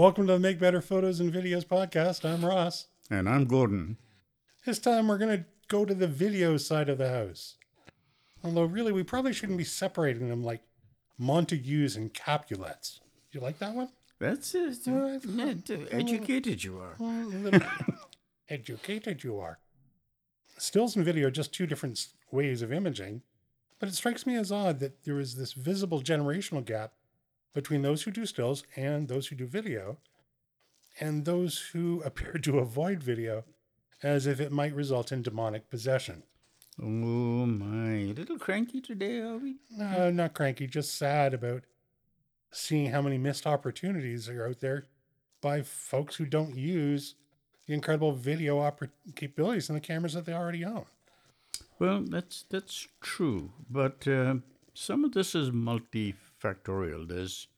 Welcome 0.00 0.28
to 0.28 0.32
the 0.32 0.38
Make 0.38 0.58
Better 0.58 0.80
Photos 0.80 1.20
and 1.20 1.30
Videos 1.30 1.66
podcast. 1.66 2.24
I'm 2.24 2.42
Ross. 2.42 2.86
And 3.10 3.28
I'm 3.28 3.44
Gordon. 3.44 3.98
This 4.64 4.78
time 4.78 5.08
we're 5.08 5.18
going 5.18 5.40
to 5.40 5.44
go 5.68 5.84
to 5.84 5.92
the 5.92 6.06
video 6.06 6.56
side 6.56 6.88
of 6.88 6.96
the 6.96 7.10
house. 7.10 7.56
Although, 8.42 8.64
really, 8.64 8.92
we 8.92 9.02
probably 9.02 9.34
shouldn't 9.34 9.58
be 9.58 9.64
separating 9.64 10.30
them 10.30 10.42
like 10.42 10.62
Montagues 11.18 11.96
and 11.96 12.14
Capulets. 12.14 13.02
You 13.32 13.40
like 13.40 13.58
that 13.58 13.74
one? 13.74 13.90
That's 14.18 14.54
it. 14.54 14.88
Uh, 14.88 15.18
Yeah, 15.68 15.84
educated 15.90 16.64
you 16.64 16.78
are. 16.78 16.96
Well, 16.98 17.10
a 17.10 17.36
little 17.36 17.68
educated 18.48 19.22
you 19.22 19.38
are. 19.38 19.58
Stills 20.56 20.96
and 20.96 21.04
video 21.04 21.28
are 21.28 21.30
just 21.30 21.52
two 21.52 21.66
different 21.66 22.06
ways 22.30 22.62
of 22.62 22.72
imaging, 22.72 23.20
but 23.78 23.90
it 23.90 23.94
strikes 23.94 24.24
me 24.24 24.34
as 24.36 24.50
odd 24.50 24.80
that 24.80 25.04
there 25.04 25.20
is 25.20 25.34
this 25.34 25.52
visible 25.52 26.00
generational 26.00 26.64
gap 26.64 26.94
between 27.52 27.82
those 27.82 28.02
who 28.02 28.10
do 28.10 28.26
stills 28.26 28.64
and 28.76 29.08
those 29.08 29.26
who 29.28 29.36
do 29.36 29.46
video, 29.46 29.98
and 30.98 31.24
those 31.24 31.58
who 31.72 32.02
appear 32.04 32.32
to 32.34 32.58
avoid 32.58 33.02
video 33.02 33.44
as 34.02 34.26
if 34.26 34.40
it 34.40 34.52
might 34.52 34.74
result 34.74 35.12
in 35.12 35.22
demonic 35.22 35.68
possession. 35.70 36.22
Oh 36.80 37.46
my, 37.46 37.92
a 37.92 38.12
little 38.12 38.38
cranky 38.38 38.80
today, 38.80 39.20
are 39.20 39.36
we? 39.36 39.56
No, 39.70 40.10
not 40.10 40.32
cranky, 40.32 40.66
just 40.66 40.96
sad 40.96 41.34
about 41.34 41.64
seeing 42.52 42.90
how 42.90 43.02
many 43.02 43.18
missed 43.18 43.46
opportunities 43.46 44.28
are 44.28 44.46
out 44.46 44.60
there 44.60 44.86
by 45.40 45.62
folks 45.62 46.16
who 46.16 46.24
don't 46.24 46.56
use 46.56 47.14
the 47.66 47.74
incredible 47.74 48.12
video 48.12 48.58
oppor- 48.58 48.90
capabilities 49.14 49.68
in 49.68 49.74
the 49.74 49.80
cameras 49.80 50.14
that 50.14 50.24
they 50.24 50.32
already 50.32 50.64
own. 50.64 50.86
Well, 51.78 52.02
that's 52.02 52.44
that's 52.50 52.88
true, 53.00 53.52
but 53.70 54.06
uh, 54.06 54.36
some 54.74 55.04
of 55.04 55.12
this 55.12 55.34
is 55.34 55.52
multifactorial. 56.40 57.08
There's 57.08 57.48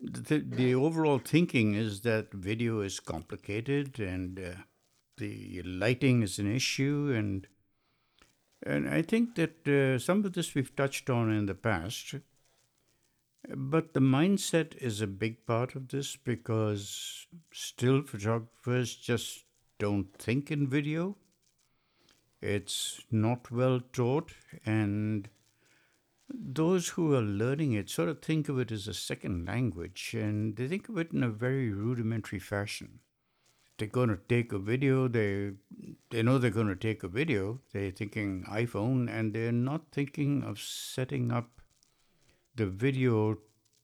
the, 0.00 0.20
the, 0.20 0.38
the 0.38 0.74
overall 0.74 1.18
thinking 1.18 1.74
is 1.74 2.00
that 2.00 2.32
video 2.32 2.80
is 2.80 3.00
complicated 3.00 4.00
and 4.00 4.38
uh, 4.38 4.62
the 5.18 5.62
lighting 5.64 6.22
is 6.22 6.38
an 6.38 6.52
issue, 6.52 7.12
and 7.14 7.46
and 8.64 8.88
I 8.88 9.02
think 9.02 9.34
that 9.34 9.68
uh, 9.68 9.98
some 9.98 10.24
of 10.24 10.32
this 10.32 10.54
we've 10.54 10.74
touched 10.74 11.10
on 11.10 11.30
in 11.30 11.46
the 11.46 11.54
past. 11.54 12.14
But 13.54 13.92
the 13.92 14.00
mindset 14.00 14.76
is 14.76 15.00
a 15.00 15.06
big 15.06 15.46
part 15.46 15.74
of 15.74 15.88
this 15.88 16.14
because 16.14 17.26
still 17.52 18.02
photographers 18.02 18.94
just 18.94 19.44
don't 19.78 20.16
think 20.16 20.50
in 20.50 20.68
video. 20.68 21.16
It's 22.40 23.00
not 23.10 23.50
well 23.50 23.80
taught, 23.92 24.32
and 24.64 25.28
those 26.34 26.88
who 26.88 27.14
are 27.14 27.22
learning 27.22 27.72
it 27.72 27.90
sort 27.90 28.08
of 28.08 28.20
think 28.20 28.48
of 28.48 28.58
it 28.58 28.72
as 28.72 28.88
a 28.88 28.94
second 28.94 29.46
language 29.46 30.14
and 30.18 30.56
they 30.56 30.66
think 30.66 30.88
of 30.88 30.98
it 30.98 31.12
in 31.12 31.22
a 31.22 31.28
very 31.28 31.70
rudimentary 31.70 32.38
fashion. 32.38 33.00
They're 33.78 33.88
going 33.88 34.10
to 34.10 34.18
take 34.28 34.52
a 34.52 34.58
video, 34.58 35.08
they, 35.08 35.52
they 36.10 36.22
know 36.22 36.38
they're 36.38 36.50
going 36.50 36.68
to 36.68 36.76
take 36.76 37.02
a 37.02 37.08
video, 37.08 37.60
they're 37.72 37.90
thinking 37.90 38.44
iPhone, 38.48 39.10
and 39.10 39.32
they're 39.32 39.50
not 39.50 39.90
thinking 39.90 40.42
of 40.44 40.60
setting 40.60 41.32
up 41.32 41.60
the 42.54 42.66
video 42.66 43.38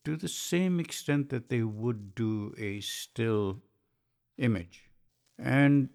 to 0.04 0.16
the 0.16 0.28
same 0.28 0.78
extent 0.78 1.30
that 1.30 1.48
they 1.48 1.62
would 1.62 2.14
do 2.14 2.54
a 2.58 2.80
still 2.80 3.62
image. 4.36 4.84
And 5.38 5.88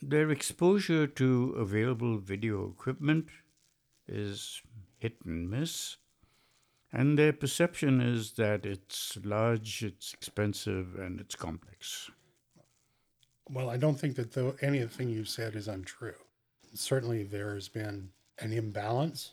their 0.00 0.30
exposure 0.30 1.06
to 1.06 1.54
available 1.58 2.18
video 2.18 2.70
equipment 2.70 3.28
is 4.08 4.62
hit 4.98 5.16
and 5.24 5.50
miss. 5.50 5.96
And 6.92 7.18
their 7.18 7.32
perception 7.32 8.00
is 8.00 8.32
that 8.32 8.66
it's 8.66 9.16
large, 9.22 9.82
it's 9.82 10.12
expensive, 10.12 10.96
and 10.98 11.20
it's 11.20 11.36
complex. 11.36 12.10
Well, 13.48 13.70
I 13.70 13.76
don't 13.76 13.98
think 13.98 14.16
that 14.16 14.32
though 14.32 14.56
anything 14.60 15.08
you've 15.08 15.28
said 15.28 15.54
is 15.54 15.68
untrue. 15.68 16.14
Certainly, 16.74 17.24
there's 17.24 17.68
been 17.68 18.10
an 18.38 18.52
imbalance 18.52 19.32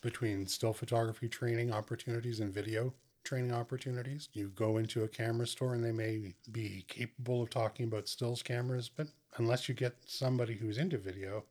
between 0.00 0.46
still 0.46 0.72
photography 0.72 1.28
training 1.28 1.72
opportunities 1.72 2.40
and 2.40 2.52
video 2.52 2.92
training 3.22 3.52
opportunities. 3.52 4.28
You 4.32 4.48
go 4.54 4.78
into 4.78 5.04
a 5.04 5.08
camera 5.08 5.46
store 5.46 5.74
and 5.74 5.84
they 5.84 5.92
may 5.92 6.34
be 6.50 6.84
capable 6.88 7.42
of 7.42 7.50
talking 7.50 7.86
about 7.86 8.08
stills 8.08 8.42
cameras, 8.42 8.88
but 8.88 9.08
unless 9.36 9.68
you 9.68 9.74
get 9.74 9.94
somebody 10.06 10.54
who's 10.54 10.78
into 10.78 10.98
video, 10.98 11.44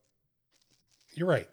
you're 1.14 1.28
right. 1.28 1.48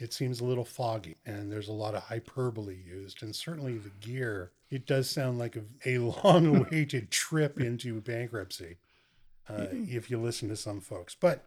It 0.00 0.14
seems 0.14 0.40
a 0.40 0.44
little 0.44 0.64
foggy 0.64 1.16
and 1.26 1.52
there's 1.52 1.68
a 1.68 1.72
lot 1.72 1.94
of 1.94 2.04
hyperbole 2.04 2.76
used. 2.76 3.22
And 3.22 3.36
certainly 3.36 3.76
the 3.76 3.90
gear, 4.00 4.52
it 4.70 4.86
does 4.86 5.10
sound 5.10 5.38
like 5.38 5.56
a, 5.56 5.62
a 5.84 5.98
long 6.24 6.46
awaited 6.46 7.10
trip 7.10 7.60
into 7.60 8.00
bankruptcy 8.00 8.78
uh, 9.48 9.66
if 9.70 10.10
you 10.10 10.18
listen 10.18 10.48
to 10.48 10.56
some 10.56 10.80
folks. 10.80 11.14
But 11.14 11.44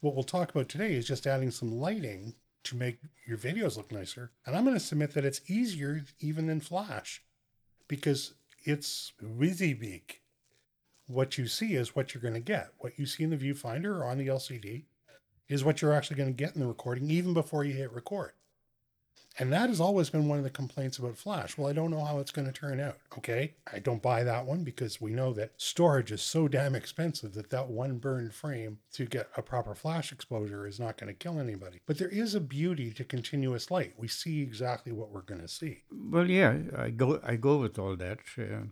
what 0.00 0.14
we'll 0.14 0.24
talk 0.24 0.50
about 0.50 0.68
today 0.68 0.92
is 0.92 1.06
just 1.06 1.26
adding 1.26 1.50
some 1.50 1.80
lighting 1.80 2.34
to 2.64 2.76
make 2.76 2.98
your 3.26 3.38
videos 3.38 3.76
look 3.76 3.90
nicer. 3.90 4.32
And 4.44 4.54
I'm 4.54 4.64
going 4.64 4.76
to 4.76 4.80
submit 4.80 5.14
that 5.14 5.24
it's 5.24 5.40
easier 5.48 6.04
even 6.20 6.46
than 6.46 6.60
Flash 6.60 7.22
because 7.88 8.34
it's 8.64 9.12
WYSIWYG. 9.22 10.02
What 11.06 11.38
you 11.38 11.46
see 11.46 11.74
is 11.74 11.94
what 11.94 12.12
you're 12.12 12.22
going 12.22 12.34
to 12.34 12.40
get. 12.40 12.72
What 12.78 12.98
you 12.98 13.06
see 13.06 13.22
in 13.22 13.30
the 13.30 13.36
viewfinder 13.36 13.96
or 13.96 14.04
on 14.04 14.18
the 14.18 14.26
LCD 14.26 14.84
is 15.48 15.64
what 15.64 15.80
you're 15.80 15.92
actually 15.92 16.16
going 16.16 16.34
to 16.34 16.44
get 16.44 16.54
in 16.54 16.60
the 16.60 16.66
recording 16.66 17.10
even 17.10 17.34
before 17.34 17.64
you 17.64 17.74
hit 17.74 17.92
record. 17.92 18.32
And 19.38 19.52
that 19.52 19.68
has 19.68 19.80
always 19.80 20.08
been 20.08 20.28
one 20.28 20.38
of 20.38 20.44
the 20.44 20.50
complaints 20.50 20.96
about 20.96 21.18
Flash. 21.18 21.58
Well, 21.58 21.68
I 21.68 21.74
don't 21.74 21.90
know 21.90 22.04
how 22.04 22.20
it's 22.20 22.30
going 22.30 22.46
to 22.46 22.52
turn 22.52 22.80
out. 22.80 22.96
Okay. 23.18 23.54
I 23.70 23.80
don't 23.80 24.00
buy 24.00 24.24
that 24.24 24.46
one 24.46 24.64
because 24.64 24.98
we 25.00 25.12
know 25.12 25.34
that 25.34 25.52
storage 25.58 26.10
is 26.10 26.22
so 26.22 26.48
damn 26.48 26.74
expensive 26.74 27.34
that 27.34 27.50
that 27.50 27.68
one 27.68 27.98
burned 27.98 28.32
frame 28.32 28.78
to 28.94 29.04
get 29.04 29.28
a 29.36 29.42
proper 29.42 29.74
flash 29.74 30.10
exposure 30.10 30.66
is 30.66 30.80
not 30.80 30.96
going 30.96 31.08
to 31.08 31.14
kill 31.14 31.38
anybody. 31.38 31.80
But 31.86 31.98
there 31.98 32.08
is 32.08 32.34
a 32.34 32.40
beauty 32.40 32.92
to 32.92 33.04
continuous 33.04 33.70
light. 33.70 33.92
We 33.98 34.08
see 34.08 34.40
exactly 34.40 34.92
what 34.92 35.10
we're 35.10 35.20
going 35.20 35.42
to 35.42 35.48
see. 35.48 35.82
Well, 35.92 36.30
yeah, 36.30 36.56
I 36.74 36.88
go, 36.88 37.20
I 37.22 37.36
go 37.36 37.58
with 37.58 37.78
all 37.78 37.94
that. 37.96 38.20
Uh, 38.38 38.68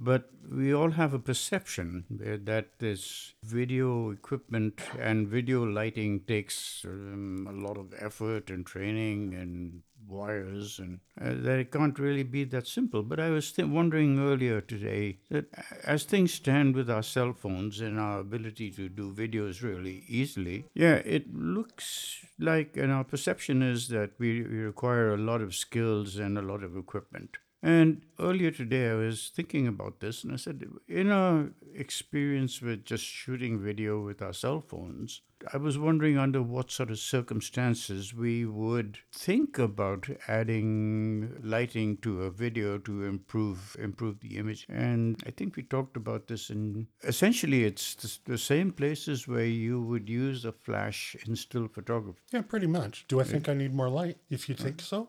but 0.00 0.30
we 0.50 0.74
all 0.74 0.90
have 0.90 1.12
a 1.12 1.18
perception 1.18 2.04
that 2.08 2.78
this 2.78 3.34
video 3.44 4.10
equipment 4.10 4.80
and 4.98 5.28
video 5.28 5.62
lighting 5.62 6.20
takes 6.26 6.84
um, 6.86 7.46
a 7.48 7.66
lot 7.66 7.76
of 7.76 7.92
effort 7.98 8.48
and 8.48 8.64
training 8.64 9.34
and 9.34 9.82
wires, 10.08 10.78
and 10.78 11.00
uh, 11.20 11.34
that 11.44 11.58
it 11.58 11.70
can't 11.70 11.98
really 11.98 12.22
be 12.22 12.44
that 12.44 12.66
simple. 12.66 13.02
But 13.02 13.20
I 13.20 13.28
was 13.28 13.52
th- 13.52 13.68
wondering 13.68 14.18
earlier 14.18 14.62
today 14.62 15.18
that 15.30 15.46
as 15.84 16.04
things 16.04 16.32
stand 16.32 16.74
with 16.74 16.90
our 16.90 17.02
cell 17.02 17.34
phones 17.34 17.80
and 17.80 18.00
our 18.00 18.20
ability 18.20 18.70
to 18.72 18.88
do 18.88 19.12
videos 19.12 19.62
really 19.62 20.04
easily, 20.08 20.64
yeah, 20.74 20.94
it 20.94 21.32
looks 21.34 22.24
like, 22.38 22.76
and 22.76 22.90
our 22.90 23.04
perception 23.04 23.62
is 23.62 23.88
that 23.88 24.12
we, 24.18 24.42
we 24.42 24.58
require 24.58 25.12
a 25.12 25.18
lot 25.18 25.42
of 25.42 25.54
skills 25.54 26.16
and 26.16 26.38
a 26.38 26.42
lot 26.42 26.64
of 26.64 26.76
equipment. 26.76 27.36
And 27.62 28.02
earlier 28.18 28.50
today, 28.50 28.90
I 28.90 28.94
was 28.94 29.30
thinking 29.34 29.66
about 29.66 30.00
this, 30.00 30.24
and 30.24 30.32
I 30.32 30.36
said, 30.36 30.64
in 30.88 31.10
our 31.10 31.50
experience 31.74 32.62
with 32.62 32.86
just 32.86 33.04
shooting 33.04 33.60
video 33.60 34.00
with 34.02 34.22
our 34.22 34.32
cell 34.32 34.60
phones, 34.60 35.20
I 35.52 35.58
was 35.58 35.78
wondering 35.78 36.16
under 36.16 36.42
what 36.42 36.70
sort 36.70 36.90
of 36.90 36.98
circumstances 36.98 38.14
we 38.14 38.46
would 38.46 38.98
think 39.12 39.58
about 39.58 40.08
adding 40.26 41.38
lighting 41.42 41.98
to 41.98 42.22
a 42.22 42.30
video 42.30 42.78
to 42.78 43.04
improve 43.04 43.76
improve 43.78 44.20
the 44.20 44.36
image. 44.36 44.66
And 44.68 45.22
I 45.26 45.30
think 45.30 45.56
we 45.56 45.62
talked 45.62 45.96
about 45.96 46.28
this, 46.28 46.48
and 46.50 46.86
essentially, 47.04 47.64
it's 47.64 47.94
the, 47.94 48.32
the 48.32 48.38
same 48.38 48.70
places 48.70 49.28
where 49.28 49.44
you 49.44 49.82
would 49.82 50.08
use 50.08 50.44
a 50.46 50.52
flash 50.52 51.14
in 51.26 51.36
still 51.36 51.68
photography. 51.68 52.20
Yeah, 52.32 52.42
pretty 52.42 52.66
much. 52.66 53.04
Do 53.08 53.20
I 53.20 53.24
think 53.24 53.48
I 53.48 53.54
need 53.54 53.74
more 53.74 53.90
light? 53.90 54.16
If 54.30 54.48
you 54.48 54.54
think 54.54 54.80
so, 54.80 55.08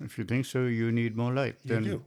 If 0.00 0.18
you 0.18 0.24
think 0.24 0.46
so, 0.46 0.64
you 0.66 0.92
need 0.92 1.16
more 1.16 1.32
light. 1.32 1.56
you 1.62 1.74
then 1.74 1.82
do. 1.84 2.04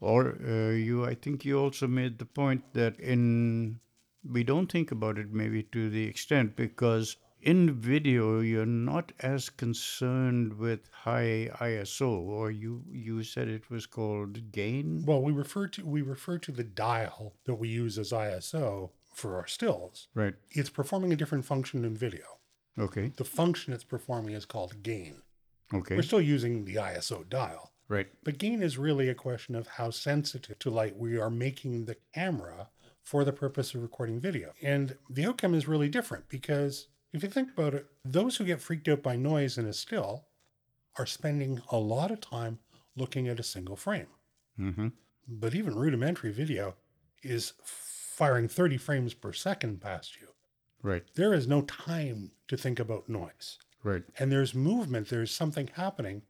Or 0.00 0.38
uh, 0.46 0.70
you, 0.70 1.04
I 1.04 1.14
think 1.14 1.44
you 1.44 1.58
also 1.58 1.86
made 1.86 2.18
the 2.18 2.24
point 2.24 2.72
that 2.72 2.98
in 2.98 3.80
we 4.28 4.44
don't 4.44 4.70
think 4.70 4.90
about 4.90 5.18
it 5.18 5.32
maybe 5.32 5.62
to 5.64 5.88
the 5.90 6.04
extent 6.04 6.56
because 6.56 7.16
in 7.42 7.72
video 7.72 8.40
you're 8.40 8.66
not 8.66 9.12
as 9.20 9.48
concerned 9.48 10.54
with 10.58 10.80
high 10.92 11.50
ISO, 11.60 12.08
or 12.08 12.50
you 12.50 12.82
you 12.90 13.22
said 13.22 13.48
it 13.48 13.70
was 13.70 13.86
called 13.86 14.52
gain. 14.52 15.04
Well, 15.06 15.22
we 15.22 15.32
refer 15.32 15.66
to 15.68 15.84
we 15.84 16.02
refer 16.02 16.38
to 16.38 16.52
the 16.52 16.64
dial 16.64 17.34
that 17.44 17.54
we 17.54 17.68
use 17.68 17.98
as 17.98 18.12
ISO 18.12 18.90
for 19.14 19.36
our 19.36 19.46
stills. 19.46 20.08
Right. 20.14 20.34
It's 20.50 20.70
performing 20.70 21.12
a 21.12 21.16
different 21.16 21.44
function 21.44 21.84
in 21.84 21.96
video. 21.96 22.24
Okay. 22.78 23.12
The 23.16 23.24
function 23.24 23.72
it's 23.72 23.84
performing 23.84 24.34
is 24.34 24.44
called 24.44 24.82
gain. 24.82 25.22
Okay. 25.72 25.96
We're 25.96 26.02
still 26.02 26.20
using 26.20 26.64
the 26.64 26.76
ISO 26.76 27.28
dial, 27.28 27.72
Right. 27.88 28.08
but 28.24 28.38
gain 28.38 28.62
is 28.62 28.76
really 28.78 29.08
a 29.08 29.14
question 29.14 29.54
of 29.54 29.66
how 29.66 29.90
sensitive 29.90 30.58
to 30.60 30.70
light 30.70 30.96
we 30.96 31.16
are 31.18 31.30
making 31.30 31.84
the 31.84 31.96
camera 32.14 32.68
for 33.02 33.24
the 33.24 33.32
purpose 33.32 33.74
of 33.74 33.82
recording 33.82 34.20
video. 34.20 34.52
And 34.62 34.96
the 35.08 35.26
outcome 35.26 35.54
is 35.54 35.68
really 35.68 35.88
different 35.88 36.28
because 36.28 36.88
if 37.12 37.22
you 37.22 37.28
think 37.28 37.50
about 37.52 37.74
it, 37.74 37.86
those 38.04 38.36
who 38.36 38.44
get 38.44 38.60
freaked 38.60 38.88
out 38.88 39.02
by 39.02 39.16
noise 39.16 39.58
in 39.58 39.66
a 39.66 39.72
still 39.72 40.26
are 40.98 41.06
spending 41.06 41.62
a 41.70 41.78
lot 41.78 42.10
of 42.10 42.20
time 42.20 42.58
looking 42.96 43.28
at 43.28 43.40
a 43.40 43.44
single 43.44 43.76
frame. 43.76 44.08
Mm-hmm. 44.58 44.88
but 45.28 45.54
even 45.54 45.74
rudimentary 45.74 46.32
video 46.32 46.74
is 47.22 47.54
firing 47.64 48.46
30 48.48 48.76
frames 48.76 49.14
per 49.14 49.32
second 49.32 49.80
past 49.80 50.20
you. 50.20 50.28
Right. 50.82 51.04
There 51.14 51.32
is 51.32 51.46
no 51.46 51.62
time 51.62 52.32
to 52.48 52.56
think 52.56 52.78
about 52.80 53.08
noise. 53.08 53.58
Right. 53.82 54.02
And 54.18 54.30
there's 54.30 54.54
movement, 54.54 55.08
there's 55.08 55.30
something 55.34 55.68
happening. 55.74 56.22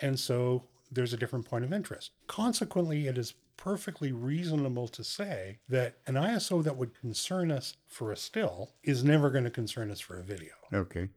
And 0.00 0.18
so 0.18 0.64
there's 0.90 1.12
a 1.12 1.16
different 1.16 1.44
point 1.46 1.64
of 1.64 1.72
interest. 1.72 2.10
Consequently, 2.26 3.06
it 3.06 3.16
is 3.18 3.34
perfectly 3.56 4.10
reasonable 4.12 4.88
to 4.88 5.04
say 5.04 5.58
that 5.68 5.96
an 6.06 6.14
ISO 6.14 6.64
that 6.64 6.76
would 6.76 6.98
concern 6.98 7.50
us 7.50 7.76
for 7.88 8.10
a 8.12 8.16
still 8.16 8.70
is 8.82 9.04
never 9.04 9.30
going 9.30 9.44
to 9.44 9.50
concern 9.50 9.90
us 9.90 10.00
for 10.00 10.18
a 10.18 10.22
video. 10.22 10.52
Okay. 10.72 11.08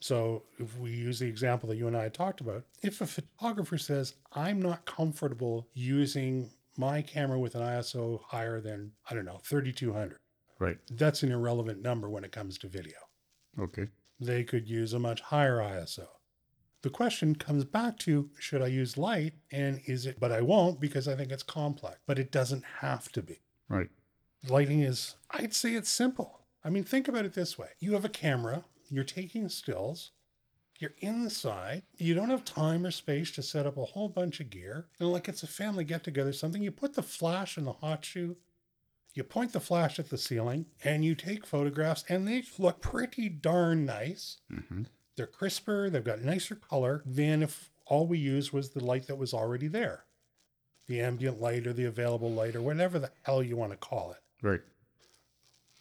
So 0.00 0.42
if 0.58 0.76
we 0.78 0.90
use 0.90 1.18
the 1.18 1.26
example 1.26 1.68
that 1.70 1.76
you 1.76 1.86
and 1.86 1.96
I 1.96 2.10
talked 2.10 2.42
about, 2.42 2.64
if 2.82 3.00
a 3.00 3.06
photographer 3.06 3.78
says, 3.78 4.14
I'm 4.34 4.60
not 4.60 4.84
comfortable 4.84 5.66
using 5.72 6.50
my 6.76 7.00
camera 7.00 7.38
with 7.38 7.54
an 7.54 7.62
ISO 7.62 8.20
higher 8.22 8.60
than, 8.60 8.92
I 9.10 9.14
don't 9.14 9.24
know, 9.24 9.40
3200, 9.42 10.18
Right. 10.58 10.76
that's 10.92 11.22
an 11.22 11.32
irrelevant 11.32 11.80
number 11.80 12.10
when 12.10 12.24
it 12.24 12.32
comes 12.32 12.58
to 12.58 12.68
video. 12.68 12.98
Okay. 13.58 13.88
They 14.18 14.44
could 14.44 14.68
use 14.68 14.92
a 14.92 14.98
much 14.98 15.20
higher 15.20 15.58
ISO. 15.58 16.06
The 16.82 16.90
question 16.90 17.34
comes 17.34 17.64
back 17.64 17.98
to 18.00 18.30
should 18.38 18.62
I 18.62 18.68
use 18.68 18.96
light? 18.96 19.34
And 19.50 19.80
is 19.86 20.06
it, 20.06 20.20
but 20.20 20.32
I 20.32 20.40
won't 20.40 20.80
because 20.80 21.08
I 21.08 21.16
think 21.16 21.32
it's 21.32 21.42
complex, 21.42 21.98
but 22.06 22.18
it 22.18 22.30
doesn't 22.30 22.64
have 22.80 23.10
to 23.12 23.22
be. 23.22 23.40
Right. 23.68 23.90
Lighting 24.48 24.80
is, 24.80 25.16
I'd 25.30 25.54
say 25.54 25.74
it's 25.74 25.90
simple. 25.90 26.40
I 26.64 26.70
mean, 26.70 26.84
think 26.84 27.08
about 27.08 27.24
it 27.24 27.34
this 27.34 27.58
way 27.58 27.68
you 27.80 27.92
have 27.92 28.04
a 28.04 28.10
camera, 28.10 28.64
you're 28.88 29.04
taking 29.04 29.48
stills, 29.48 30.12
you're 30.78 30.94
inside, 30.98 31.82
you 31.96 32.14
don't 32.14 32.30
have 32.30 32.44
time 32.44 32.84
or 32.84 32.90
space 32.90 33.30
to 33.32 33.42
set 33.42 33.66
up 33.66 33.76
a 33.76 33.84
whole 33.84 34.08
bunch 34.08 34.40
of 34.40 34.50
gear. 34.50 34.86
And 35.00 35.12
like 35.12 35.28
it's 35.28 35.42
a 35.42 35.48
family 35.48 35.84
get 35.84 36.04
together, 36.04 36.32
something, 36.32 36.62
you 36.62 36.70
put 36.70 36.94
the 36.94 37.02
flash 37.02 37.56
in 37.56 37.64
the 37.64 37.72
hot 37.72 38.04
shoe, 38.04 38.36
you 39.16 39.24
point 39.24 39.52
the 39.52 39.60
flash 39.60 39.98
at 39.98 40.10
the 40.10 40.18
ceiling, 40.18 40.66
and 40.84 41.04
you 41.04 41.14
take 41.14 41.46
photographs, 41.46 42.04
and 42.08 42.28
they 42.28 42.44
look 42.58 42.80
pretty 42.80 43.28
darn 43.28 43.86
nice. 43.86 44.38
Mm-hmm. 44.52 44.82
They're 45.16 45.26
crisper, 45.26 45.88
they've 45.88 46.04
got 46.04 46.20
nicer 46.22 46.54
color 46.54 47.02
than 47.06 47.42
if 47.42 47.70
all 47.86 48.06
we 48.06 48.18
used 48.18 48.52
was 48.52 48.70
the 48.70 48.84
light 48.84 49.06
that 49.06 49.16
was 49.16 49.32
already 49.32 49.68
there 49.68 50.04
the 50.88 51.00
ambient 51.00 51.40
light 51.40 51.66
or 51.66 51.72
the 51.72 51.84
available 51.84 52.30
light 52.30 52.54
or 52.54 52.62
whatever 52.62 52.98
the 53.00 53.10
hell 53.22 53.42
you 53.42 53.56
want 53.56 53.72
to 53.72 53.76
call 53.76 54.12
it. 54.12 54.18
Right. 54.46 54.60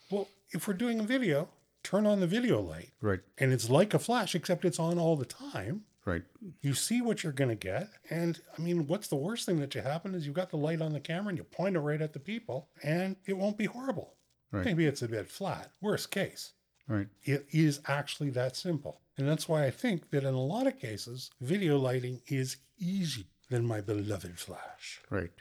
Well, 0.09 0.27
if 0.51 0.67
we're 0.67 0.73
doing 0.73 0.99
a 0.99 1.03
video, 1.03 1.49
turn 1.83 2.07
on 2.07 2.21
the 2.21 2.27
video 2.27 2.59
light 2.59 2.89
Right. 3.01 3.19
and 3.37 3.53
it's 3.53 3.69
like 3.69 3.93
a 3.93 3.99
flash, 3.99 4.33
except 4.33 4.65
it's 4.65 4.79
on 4.79 4.97
all 4.97 5.15
the 5.15 5.25
time. 5.25 5.83
Right. 6.05 6.23
You 6.61 6.75
see 6.75 7.01
what 7.01 7.23
you're 7.23 7.33
going 7.33 7.49
to 7.49 7.55
get. 7.55 7.89
And 8.11 8.39
I 8.57 8.61
mean, 8.61 8.85
what's 8.85 9.07
the 9.07 9.15
worst 9.15 9.45
thing 9.45 9.59
that 9.59 9.73
you 9.73 9.81
happen 9.81 10.13
is 10.13 10.25
you've 10.25 10.35
got 10.35 10.51
the 10.51 10.57
light 10.57 10.81
on 10.81 10.93
the 10.93 10.99
camera 10.99 11.29
and 11.29 11.37
you 11.37 11.43
point 11.43 11.75
it 11.75 11.79
right 11.79 12.01
at 12.01 12.13
the 12.13 12.19
people 12.19 12.69
and 12.83 13.15
it 13.25 13.33
won't 13.33 13.57
be 13.57 13.65
horrible. 13.65 14.13
Right. 14.51 14.65
Maybe 14.65 14.85
it's 14.85 15.01
a 15.01 15.07
bit 15.07 15.29
flat. 15.29 15.71
Worst 15.81 16.11
case. 16.11 16.53
Right. 16.87 17.07
It 17.23 17.47
is 17.51 17.79
actually 17.87 18.29
that 18.31 18.55
simple. 18.55 19.01
And 19.17 19.27
that's 19.27 19.49
why 19.49 19.65
I 19.65 19.71
think 19.71 20.11
that 20.11 20.23
in 20.23 20.33
a 20.33 20.41
lot 20.41 20.67
of 20.67 20.79
cases, 20.79 21.31
video 21.41 21.77
lighting 21.77 22.21
is 22.27 22.57
easier 22.77 23.25
than 23.49 23.65
my 23.65 23.81
beloved 23.81 24.37
flash. 24.37 25.01
Right. 25.09 25.31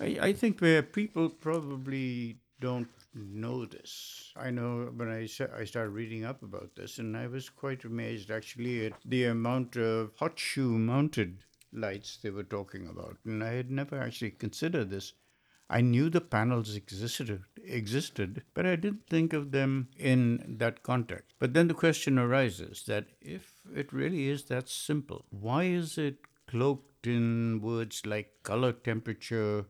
I, 0.00 0.18
I 0.20 0.32
think 0.32 0.60
where 0.60 0.82
people 0.82 1.28
probably 1.28 2.38
don't 2.60 2.88
know 3.14 3.64
this. 3.64 4.32
I 4.36 4.50
know 4.50 4.90
when 4.94 5.08
I, 5.08 5.28
I 5.56 5.64
started 5.64 5.90
reading 5.90 6.24
up 6.24 6.42
about 6.42 6.74
this, 6.76 6.98
and 6.98 7.16
I 7.16 7.26
was 7.26 7.48
quite 7.48 7.84
amazed 7.84 8.30
actually 8.30 8.86
at 8.86 8.92
the 9.04 9.24
amount 9.24 9.76
of 9.76 10.12
hot 10.16 10.38
shoe 10.38 10.78
mounted 10.78 11.38
lights 11.72 12.18
they 12.22 12.30
were 12.30 12.42
talking 12.42 12.86
about. 12.86 13.16
And 13.24 13.42
I 13.42 13.52
had 13.52 13.70
never 13.70 13.98
actually 13.98 14.32
considered 14.32 14.90
this. 14.90 15.12
I 15.70 15.80
knew 15.80 16.10
the 16.10 16.20
panels 16.20 16.76
existed, 16.76 17.44
existed, 17.64 18.42
but 18.52 18.66
I 18.66 18.76
didn't 18.76 19.06
think 19.08 19.32
of 19.32 19.52
them 19.52 19.88
in 19.96 20.56
that 20.58 20.82
context. 20.82 21.34
But 21.38 21.54
then 21.54 21.68
the 21.68 21.74
question 21.74 22.18
arises 22.18 22.84
that 22.88 23.06
if 23.22 23.54
it 23.74 23.90
really 23.92 24.28
is 24.28 24.44
that 24.44 24.68
simple, 24.68 25.24
why 25.30 25.64
is 25.64 25.96
it 25.96 26.18
cloaked 26.46 27.06
in 27.06 27.62
words 27.62 28.04
like 28.04 28.42
color 28.42 28.72
temperature, 28.72 29.64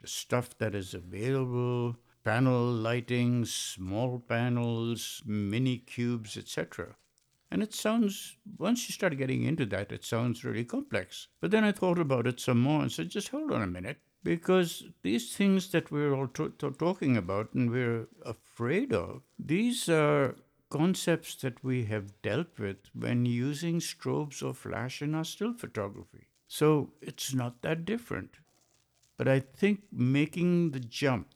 the 0.00 0.06
stuff 0.06 0.56
that 0.58 0.76
is 0.76 0.94
available, 0.94 1.96
panel 2.28 2.70
lighting, 2.70 3.42
small 3.46 4.18
panels, 4.18 5.22
mini 5.24 5.78
cubes, 5.78 6.36
etc. 6.36 6.94
And 7.50 7.62
it 7.62 7.72
sounds, 7.72 8.36
once 8.58 8.86
you 8.86 8.92
start 8.92 9.16
getting 9.16 9.44
into 9.44 9.64
that, 9.64 9.92
it 9.92 10.04
sounds 10.04 10.44
really 10.44 10.66
complex. 10.66 11.28
But 11.40 11.52
then 11.52 11.64
I 11.64 11.72
thought 11.72 11.98
about 11.98 12.26
it 12.26 12.38
some 12.38 12.60
more 12.60 12.82
and 12.82 12.92
said, 12.92 13.08
just 13.08 13.28
hold 13.28 13.50
on 13.50 13.62
a 13.62 13.66
minute. 13.66 13.96
Because 14.22 14.84
these 15.02 15.34
things 15.34 15.70
that 15.70 15.90
we're 15.90 16.14
all 16.14 16.26
t- 16.26 16.50
t- 16.58 16.68
talking 16.78 17.16
about 17.16 17.54
and 17.54 17.70
we're 17.70 18.08
afraid 18.26 18.92
of, 18.92 19.22
these 19.38 19.88
are 19.88 20.36
concepts 20.68 21.34
that 21.36 21.64
we 21.64 21.84
have 21.84 22.20
dealt 22.20 22.58
with 22.58 22.90
when 22.92 23.24
using 23.24 23.80
strobes 23.80 24.42
or 24.42 24.52
flash 24.52 25.00
in 25.00 25.14
our 25.14 25.24
still 25.24 25.54
photography. 25.54 26.26
So 26.46 26.92
it's 27.00 27.32
not 27.32 27.62
that 27.62 27.86
different. 27.86 28.32
But 29.16 29.28
I 29.28 29.40
think 29.40 29.84
making 29.90 30.72
the 30.72 30.80
jump 30.80 31.28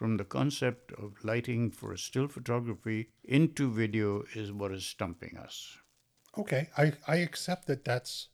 from 0.00 0.16
the 0.16 0.24
concept 0.24 0.92
of 0.92 1.22
lighting 1.22 1.70
for 1.70 1.94
still 1.94 2.26
photography 2.26 3.10
into 3.22 3.70
video 3.70 4.24
is 4.34 4.50
what 4.50 4.72
is 4.72 4.86
stumping 4.86 5.36
us. 5.36 5.76
Okay, 6.38 6.70
I, 6.74 6.94
I 7.06 7.16
accept 7.16 7.66
that 7.66 7.84
that's 7.84 8.28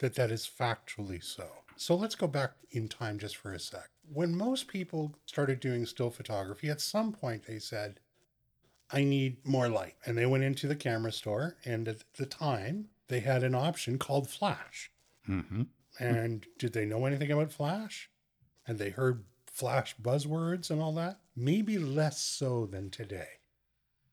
that 0.00 0.16
that 0.16 0.32
is 0.32 0.50
factually 0.60 1.22
so. 1.22 1.46
So 1.76 1.94
let's 1.94 2.16
go 2.16 2.26
back 2.26 2.54
in 2.72 2.88
time 2.88 3.20
just 3.20 3.36
for 3.36 3.52
a 3.52 3.60
sec. 3.60 3.88
When 4.12 4.36
most 4.36 4.66
people 4.66 5.14
started 5.26 5.60
doing 5.60 5.86
still 5.86 6.10
photography, 6.10 6.70
at 6.70 6.80
some 6.80 7.12
point 7.12 7.46
they 7.46 7.60
said, 7.60 8.00
I 8.90 9.04
need 9.04 9.36
more 9.46 9.68
light. 9.68 9.94
And 10.04 10.18
they 10.18 10.26
went 10.26 10.42
into 10.42 10.66
the 10.66 10.74
camera 10.74 11.12
store, 11.12 11.56
and 11.64 11.86
at 11.86 12.02
the 12.16 12.26
time, 12.26 12.88
they 13.06 13.20
had 13.20 13.44
an 13.44 13.54
option 13.54 13.96
called 13.96 14.28
flash. 14.28 14.90
Mm-hmm. 15.28 15.62
And 16.00 16.46
did 16.58 16.72
they 16.72 16.84
know 16.84 17.06
anything 17.06 17.30
about 17.30 17.52
flash? 17.52 18.10
And 18.66 18.80
they 18.80 18.90
heard 18.90 19.22
flash 19.56 19.96
buzzwords 20.00 20.70
and 20.70 20.80
all 20.80 20.92
that? 20.92 21.18
Maybe 21.34 21.78
less 21.78 22.20
so 22.20 22.66
than 22.66 22.90
today 22.90 23.28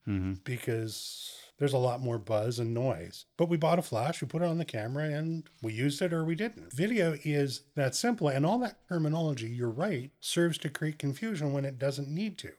Mm-hmm. 0.06 0.34
because 0.44 1.34
there's 1.58 1.72
a 1.72 1.78
lot 1.78 2.02
more 2.02 2.18
buzz 2.18 2.58
and 2.58 2.74
noise. 2.74 3.24
But 3.38 3.48
we 3.48 3.56
bought 3.56 3.78
a 3.78 3.82
flash, 3.82 4.20
we 4.20 4.28
put 4.28 4.42
it 4.42 4.48
on 4.48 4.58
the 4.58 4.64
camera, 4.66 5.04
and 5.04 5.44
we 5.62 5.72
used 5.72 6.02
it 6.02 6.12
or 6.12 6.26
we 6.26 6.34
didn't. 6.34 6.74
Video 6.74 7.16
is 7.24 7.62
that 7.74 7.94
simple, 7.94 8.28
and 8.28 8.44
all 8.44 8.58
that 8.58 8.86
terminology, 8.86 9.48
you're 9.48 9.70
right, 9.70 10.10
serves 10.20 10.58
to 10.58 10.68
create 10.68 10.98
confusion 10.98 11.54
when 11.54 11.64
it 11.64 11.78
doesn't 11.78 12.08
need 12.08 12.36
to. 12.36 12.50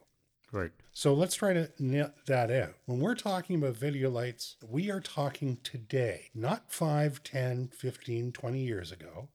Right. 0.51 0.72
So 0.92 1.13
let's 1.13 1.36
try 1.36 1.54
to 1.54 1.70
net 1.77 2.15
that 2.25 2.50
out. 2.50 2.74
When 2.86 3.00
we're 3.00 3.13
talking 3.13 3.58
about 3.58 3.77
video 3.77 4.10
lights, 4.10 4.56
we 4.68 4.89
are 4.89 5.00
talking 5.01 5.60
today, 5.62 6.32
not 6.34 6.72
5, 6.72 7.22
10, 7.24 7.68
15, 7.77 8.32
20 8.32 8.60
years 8.60 8.92
ago, 8.92 9.30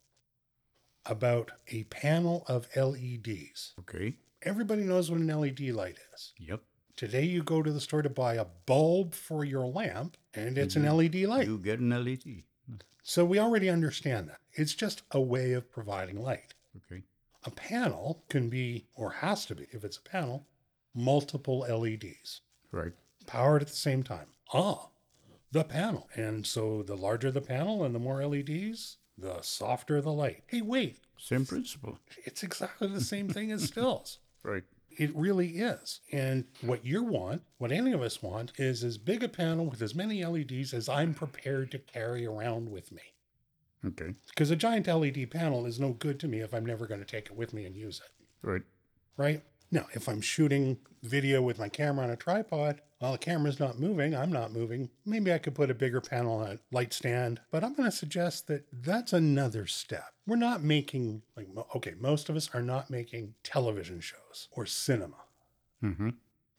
about 1.06 1.50
a 1.68 1.84
panel 1.84 2.44
of 2.48 2.68
LEDs. 2.76 3.74
Okay. 3.80 4.14
Everybody 4.42 4.82
knows 4.82 5.10
what 5.10 5.20
an 5.20 5.26
LED 5.26 5.60
light 5.70 5.96
is. 6.14 6.32
Yep. 6.38 6.62
Today, 6.96 7.24
you 7.24 7.42
go 7.42 7.62
to 7.62 7.72
the 7.72 7.80
store 7.80 8.02
to 8.02 8.10
buy 8.10 8.34
a 8.34 8.44
bulb 8.66 9.14
for 9.14 9.44
your 9.44 9.66
lamp, 9.66 10.16
and 10.34 10.58
it's 10.58 10.76
an 10.76 10.84
LED 10.84 11.14
light. 11.22 11.46
You 11.46 11.58
get 11.58 11.80
an 11.80 11.90
LED. 11.90 12.42
So 13.02 13.24
we 13.24 13.38
already 13.38 13.70
understand 13.70 14.28
that. 14.28 14.38
It's 14.52 14.74
just 14.74 15.02
a 15.10 15.20
way 15.20 15.52
of 15.52 15.70
providing 15.70 16.20
light. 16.22 16.54
Okay. 16.76 17.02
A 17.44 17.50
panel 17.50 18.22
can 18.28 18.50
be, 18.50 18.86
or 18.94 19.10
has 19.10 19.46
to 19.46 19.54
be, 19.54 19.66
if 19.72 19.82
it's 19.84 19.96
a 19.96 20.02
panel, 20.02 20.46
multiple 20.94 21.60
LEDs 21.60 22.42
Right. 22.70 22.92
powered 23.26 23.62
at 23.62 23.68
the 23.68 23.76
same 23.76 24.02
time. 24.02 24.26
Ah, 24.52 24.88
the 25.50 25.64
panel. 25.64 26.08
And 26.14 26.46
so 26.46 26.82
the 26.82 26.96
larger 26.96 27.30
the 27.30 27.40
panel 27.40 27.82
and 27.82 27.94
the 27.94 27.98
more 27.98 28.24
LEDs, 28.24 28.98
the 29.20 29.40
softer 29.42 30.00
the 30.00 30.12
light. 30.12 30.42
Hey, 30.46 30.60
wait, 30.62 30.98
Same 31.18 31.44
principle. 31.46 31.98
it's 32.24 32.42
exactly 32.42 32.88
the 32.88 33.00
same 33.00 33.28
thing 33.28 33.52
as 33.52 33.64
stills. 33.68 34.18
Right. 34.42 34.64
It 34.98 35.14
really 35.14 35.58
is. 35.58 36.00
And 36.12 36.44
what 36.62 36.84
you 36.84 37.02
want, 37.02 37.42
what 37.58 37.72
any 37.72 37.92
of 37.92 38.02
us 38.02 38.22
want, 38.22 38.52
is 38.58 38.82
as 38.84 38.98
big 38.98 39.22
a 39.22 39.28
panel 39.28 39.66
with 39.66 39.80
as 39.82 39.94
many 39.94 40.24
LEDs 40.24 40.74
as 40.74 40.88
I'm 40.88 41.14
prepared 41.14 41.70
to 41.70 41.78
carry 41.78 42.26
around 42.26 42.70
with 42.70 42.90
me. 42.92 43.02
Okay. 43.86 44.14
Because 44.28 44.50
a 44.50 44.56
giant 44.56 44.86
LED 44.88 45.30
panel 45.30 45.64
is 45.64 45.80
no 45.80 45.92
good 45.92 46.20
to 46.20 46.28
me 46.28 46.40
if 46.40 46.52
I'm 46.52 46.66
never 46.66 46.86
going 46.86 47.00
to 47.00 47.06
take 47.06 47.26
it 47.26 47.36
with 47.36 47.54
me 47.54 47.64
and 47.64 47.74
use 47.76 48.02
it. 48.04 48.46
Right. 48.46 48.62
Right? 49.16 49.42
Now, 49.72 49.86
if 49.92 50.08
I'm 50.08 50.20
shooting 50.20 50.78
video 51.02 51.40
with 51.42 51.58
my 51.58 51.68
camera 51.68 52.04
on 52.04 52.10
a 52.10 52.16
tripod, 52.16 52.80
while 52.98 53.12
the 53.12 53.18
camera's 53.18 53.60
not 53.60 53.78
moving, 53.78 54.14
I'm 54.14 54.32
not 54.32 54.52
moving. 54.52 54.90
Maybe 55.06 55.32
I 55.32 55.38
could 55.38 55.54
put 55.54 55.70
a 55.70 55.74
bigger 55.74 56.00
panel 56.00 56.38
on 56.40 56.46
a 56.50 56.58
light 56.70 56.92
stand, 56.92 57.40
but 57.50 57.62
I'm 57.62 57.74
going 57.74 57.90
to 57.90 57.96
suggest 57.96 58.46
that 58.48 58.66
that's 58.72 59.12
another 59.12 59.66
step. 59.66 60.12
We're 60.26 60.36
not 60.36 60.62
making, 60.62 61.22
like, 61.36 61.48
okay, 61.76 61.94
most 61.98 62.28
of 62.28 62.36
us 62.36 62.50
are 62.52 62.62
not 62.62 62.90
making 62.90 63.34
television 63.42 64.00
shows 64.00 64.48
or 64.50 64.66
cinema. 64.66 65.16
Mm-hmm. 65.82 66.10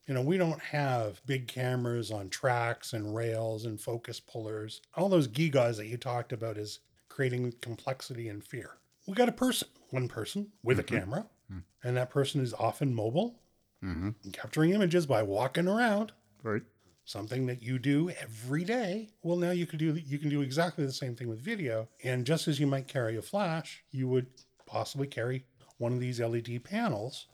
You 0.07 0.13
know, 0.15 0.21
we 0.21 0.37
don't 0.37 0.61
have 0.61 1.21
big 1.25 1.47
cameras 1.47 2.11
on 2.11 2.29
tracks 2.29 2.93
and 2.93 3.15
rails 3.15 3.65
and 3.65 3.79
focus 3.79 4.19
pullers. 4.19 4.81
All 4.95 5.09
those 5.09 5.27
gigas 5.27 5.77
that 5.77 5.87
you 5.87 5.97
talked 5.97 6.33
about 6.33 6.57
is 6.57 6.79
creating 7.07 7.53
complexity 7.61 8.29
and 8.29 8.43
fear. 8.43 8.77
we 9.05 9.13
got 9.13 9.29
a 9.29 9.33
person, 9.33 9.67
one 9.89 10.07
person 10.07 10.47
with 10.63 10.79
a 10.79 10.83
camera, 10.83 11.27
Mm-hmm. 11.51 11.87
and 11.87 11.97
that 11.97 12.09
person 12.09 12.41
is 12.41 12.53
often 12.53 12.93
mobile, 12.93 13.41
mm-hmm. 13.83 14.11
capturing 14.31 14.71
images 14.71 15.05
by 15.05 15.21
walking 15.23 15.67
around. 15.67 16.13
Right. 16.43 16.61
Something 17.03 17.45
that 17.47 17.61
you 17.61 17.77
do 17.77 18.09
every 18.21 18.63
day. 18.63 19.09
Well, 19.21 19.37
now 19.37 19.51
you 19.51 19.65
can 19.65 19.79
do 19.79 19.95
you 19.95 20.17
can 20.17 20.29
do 20.29 20.41
exactly 20.41 20.85
the 20.85 20.93
same 20.93 21.15
thing 21.15 21.27
with 21.27 21.41
video. 21.41 21.89
And 22.03 22.25
just 22.25 22.47
as 22.47 22.59
you 22.59 22.67
might 22.67 22.87
carry 22.87 23.17
a 23.17 23.21
flash, 23.21 23.83
you 23.91 24.07
would 24.07 24.27
possibly 24.65 25.07
carry 25.07 25.45
one 25.77 25.93
of 25.93 25.99
these 25.99 26.19
LED 26.21 26.63
panels, 26.63 27.27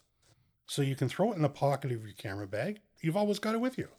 so 0.66 0.82
you 0.82 0.96
can 0.96 1.10
throw 1.10 1.32
it 1.32 1.36
in 1.36 1.42
the 1.42 1.50
pocket 1.50 1.92
of 1.92 2.04
your 2.04 2.16
camera 2.18 2.48
bag. 2.48 2.80
You've 3.02 3.18
always 3.18 3.40
got 3.40 3.54
it 3.54 3.62
with 3.62 3.78
you. 3.78 3.90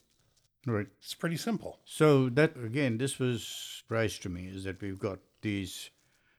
Right. 0.67 0.87
It's 1.01 1.15
pretty 1.15 1.37
simple. 1.37 1.79
So 1.85 2.29
that 2.31 2.57
again, 2.57 2.99
this 2.99 3.19
was 3.19 3.47
surprise 3.47 4.19
to 4.21 4.29
me 4.29 4.47
is 4.47 4.65
that 4.65 4.81
we've 4.81 4.99
got 4.99 5.19
these 5.43 5.91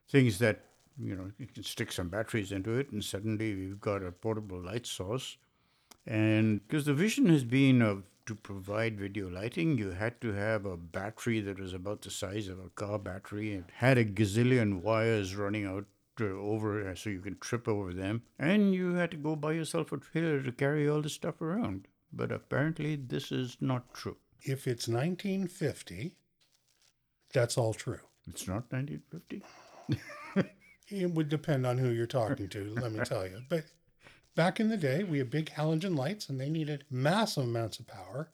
things 0.10 0.40
that 0.40 0.66
you 1.02 1.16
know 1.16 1.32
you 1.38 1.48
can 1.48 1.64
stick 1.64 1.92
some 1.92 2.10
batteries 2.10 2.52
into 2.52 2.78
it, 2.78 2.92
and 2.92 3.04
suddenly 3.04 3.56
we've 3.56 3.80
got 3.80 4.04
a 4.04 4.12
portable 4.12 4.60
light 4.60 4.86
source. 4.86 5.38
And 6.06 6.68
because 6.68 6.86
the 6.86 6.94
vision 6.94 7.28
has 7.28 7.44
been 7.44 7.82
of 7.82 8.04
to 8.26 8.36
provide 8.36 9.00
video 9.00 9.28
lighting, 9.28 9.78
you 9.78 9.92
had 9.92 10.22
to 10.22 10.34
have 10.34 10.66
a 10.66 10.78
battery 10.78 11.40
that 11.42 11.60
was 11.60 11.74
about 11.74 12.04
the 12.04 12.12
size 12.12 12.48
of 12.48 12.60
a 12.60 12.70
car 12.70 13.00
battery 13.00 13.54
and 13.54 13.66
had 13.74 13.98
a 13.98 14.06
gazillion 14.06 14.82
wires 14.82 15.36
running 15.36 15.66
out 15.66 15.86
uh, 16.22 16.26
over 16.26 16.88
uh, 16.88 16.96
so 16.96 17.10
you 17.10 17.22
can 17.22 17.38
trip 17.40 17.68
over 17.68 17.94
them, 17.94 18.22
and 18.38 18.74
you 18.74 18.94
had 18.94 19.12
to 19.12 19.18
go 19.18 19.36
buy 19.36 19.54
yourself 19.54 19.92
a 19.92 19.98
trailer 19.98 20.42
to 20.42 20.52
carry 20.52 20.88
all 20.88 21.02
this 21.02 21.14
stuff 21.14 21.42
around. 21.42 21.88
But 22.12 22.32
apparently, 22.32 22.96
this 22.96 23.32
is 23.32 23.58
not 23.62 23.94
true. 23.94 24.18
If 24.42 24.68
it's 24.68 24.88
1950, 24.88 26.16
that's 27.34 27.58
all 27.58 27.74
true. 27.74 28.00
It's 28.28 28.48
not 28.48 28.72
1950. 28.72 29.44
It 30.90 31.12
would 31.12 31.30
depend 31.30 31.66
on 31.66 31.78
who 31.78 31.90
you're 31.90 32.06
talking 32.08 32.50
to, 32.50 32.74
let 32.76 32.92
me 32.92 33.00
tell 33.02 33.26
you. 33.26 33.42
But 33.50 33.66
back 34.36 34.60
in 34.60 34.70
the 34.70 34.78
day, 34.78 35.04
we 35.04 35.18
had 35.20 35.30
big 35.30 35.50
halogen 35.52 35.96
lights 35.98 36.30
and 36.30 36.40
they 36.40 36.50
needed 36.50 36.86
massive 36.90 37.44
amounts 37.44 37.80
of 37.80 37.88
power. 37.88 38.32